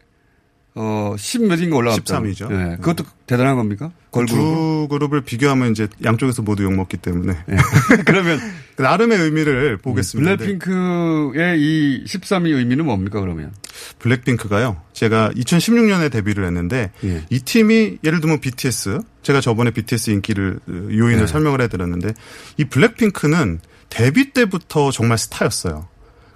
[0.75, 2.21] 어, 10몇인가 올라갔다.
[2.21, 2.49] 13이죠.
[2.51, 2.77] 네.
[2.77, 3.91] 그것도 대단한 겁니까?
[4.11, 4.39] 걸그룹.
[4.39, 7.37] 두 그룹을 비교하면 이제 양쪽에서 모두 욕 먹기 때문에.
[8.07, 8.41] 그러면
[8.77, 10.37] 그 나름의 의미를 보겠습니다.
[10.37, 13.53] 블랙핑크의 이 13위 의미는 뭡니까 그러면?
[13.99, 14.81] 블랙핑크가요.
[14.93, 17.25] 제가 2016년에 데뷔를 했는데 예.
[17.29, 21.27] 이 팀이 예를 들면 BTS 제가 저번에 BTS 인기를 어, 요인을 네.
[21.27, 22.15] 설명을 해드렸는데
[22.57, 25.89] 이 블랙핑크는 데뷔 때부터 정말 스타였어요.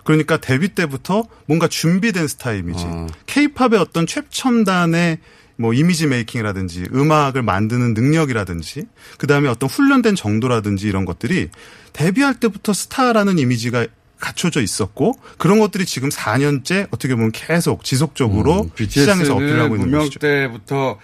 [0.05, 2.85] 그러니까 데뷔 때부터 뭔가 준비된 스타 이미지.
[3.27, 5.19] 케이팝의 어떤 최첨단의
[5.57, 8.85] 뭐 이미지 메이킹이라든지 음악을 만드는 능력이라든지
[9.19, 11.49] 그다음에 어떤 훈련된 정도라든지 이런 것들이
[11.93, 13.87] 데뷔할 때부터 스타라는 이미지가
[14.19, 20.21] 갖춰져 있었고 그런 것들이 지금 4년째 어떻게 보면 계속 지속적으로 시장에서 어필하고 있는 것이죠.
[20.21, 20.99] 때부터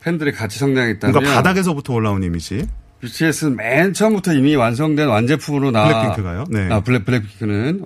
[0.00, 2.66] 팬들이 같이 성장했다면 뭔가 바닥에서부터 올라온 이미지.
[3.00, 6.44] BTS는 맨 처음부터 이미 완성된 완제품으로 나 블랙핑크가요?
[6.50, 6.68] 네.
[6.70, 7.84] 아, 블랙 블랙핑크는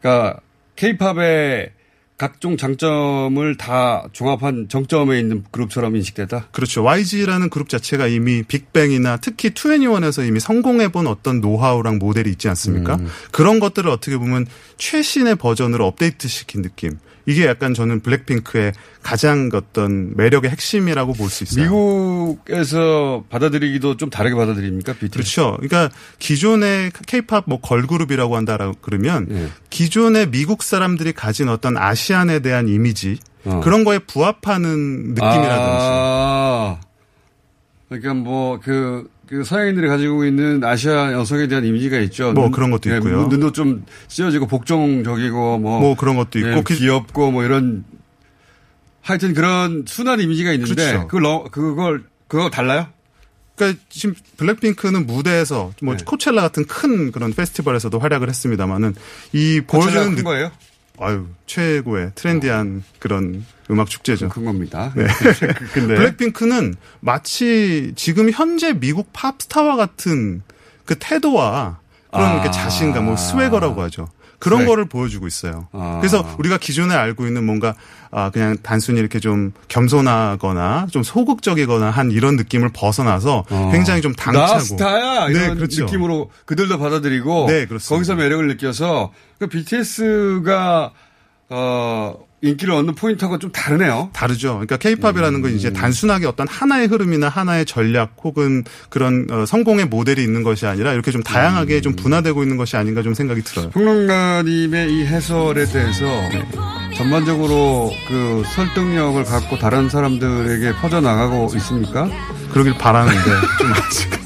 [0.00, 0.40] 그러니까
[0.76, 1.70] 케이팝의
[2.18, 6.48] 각종 장점을 다 종합한 정점에 있는 그룹처럼 인식됐다.
[6.50, 6.82] 그렇죠.
[6.82, 12.96] YG라는 그룹 자체가 이미 빅뱅이나 특히 2NE1에서 이미 성공해본 어떤 노하우랑 모델이 있지 않습니까?
[12.96, 13.08] 음.
[13.32, 14.46] 그런 것들을 어떻게 보면
[14.78, 16.98] 최신의 버전으로 업데이트 시킨 느낌.
[17.26, 18.72] 이게 약간 저는 블랙핑크의
[19.02, 21.64] 가장 어떤 매력의 핵심이라고 볼 수 있어요.
[21.64, 24.92] 미국에서 받아들이기도 좀 다르게 받아들입니까?
[24.94, 25.10] BTS?
[25.12, 25.56] 그렇죠.
[25.60, 29.48] 그러니까 기존의 케이팝 뭐 걸그룹이라고 한다라고 그러면 예.
[29.70, 33.60] 기존의 미국 사람들이 가진 어떤 아시안에 대한 이미지 어.
[33.62, 36.78] 그런 거에 부합하는 느낌이라든지 아,
[37.88, 42.32] 그러니까 뭐 그, 그 서양인들이 가지고 있는 아시아 여성에 대한 이미지가 있죠.
[42.32, 43.26] 뭐 눈- 그런 것도 예, 있고요.
[43.28, 47.84] 눈도 좀 찢어지고 복종적이고 뭐, 뭐 그런 것도 있고 예, 그- 귀엽고 뭐 이런
[49.02, 51.06] 하여튼 그런 순한 이미지가 있는데 그렇죠.
[51.06, 52.88] 그걸 넣- 그걸 그거 달라요?
[53.54, 56.04] 그러니까 지금 블랙핑크는 무대에서 뭐 네.
[56.04, 58.94] 코첼라 같은 큰 그런 페스티벌에서도 활약을 했습니다만은
[59.32, 60.50] 이 보여주는 큰 거예요?
[60.98, 64.28] 아유 최고의 트렌디한 그런 음악 축제죠.
[64.28, 64.92] 큰 겁니다.
[64.96, 65.06] 네.
[65.74, 70.42] 근데 블랙핑크는 마치 지금 현재 미국 팝스타와 같은
[70.84, 71.78] 그 태도와
[72.10, 72.34] 그런 아.
[72.34, 74.08] 이렇게 자신감, 뭐 스웨거라고 하죠.
[74.38, 75.68] 그런 스웨- 거를 보여주고 있어요.
[75.72, 75.98] 아.
[76.00, 77.74] 그래서 우리가 기존에 알고 있는 뭔가
[78.10, 83.70] 아 그냥 단순히 이렇게 좀 겸손하거나 좀 소극적이거나 한 이런 느낌을 벗어나서 어.
[83.72, 85.84] 굉장히 좀 당차고 나 스타야 네, 이런 그렇죠.
[85.84, 87.94] 느낌으로 그들도 받아들이고 네, 그렇습니다.
[87.94, 90.92] 거기서 매력을 느껴서 그 BTS가
[91.48, 92.14] 어
[92.46, 94.10] 인기를 얻는 포인트하고 좀 다르네요.
[94.12, 94.52] 다르죠.
[94.54, 95.56] 그러니까 케이팝이라는 건 음.
[95.56, 100.92] 이제 단순하게 어떤 하나의 흐름이나 하나의 전략 혹은 그런 어, 성공의 모델이 있는 것이 아니라
[100.92, 101.82] 이렇게 좀 다양하게 음.
[101.82, 103.70] 좀 분화되고 있는 것이 아닌가 좀 생각이 들어요.
[103.70, 106.04] 평론가님의 이 해설에 대해서
[106.96, 112.08] 전반적으로 그 설득력을 갖고 다른 사람들에게 퍼져나가고 있습니까?
[112.52, 113.20] 그러길 바라는데
[113.58, 114.16] 좀 아직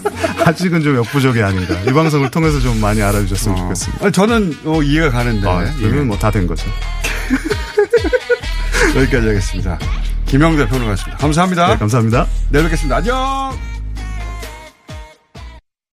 [0.47, 1.75] 아직은 좀 역부족이 아닌가.
[1.83, 4.05] 이 방송을 통해서 좀 많이 알아주셨으면 좋겠습니다.
[4.05, 5.49] 아니, 저는 어, 이해가 가는데.
[5.49, 6.67] 아, 그러면 뭐다 된 거죠.
[8.97, 9.79] 여기까지 하겠습니다.
[10.27, 11.19] 김영대 평론가였습니다.
[11.19, 11.69] 감사합니다.
[11.69, 12.27] 네, 감사합니다.
[12.51, 12.97] 내일 뵙겠습니다.
[12.97, 13.70] 안녕!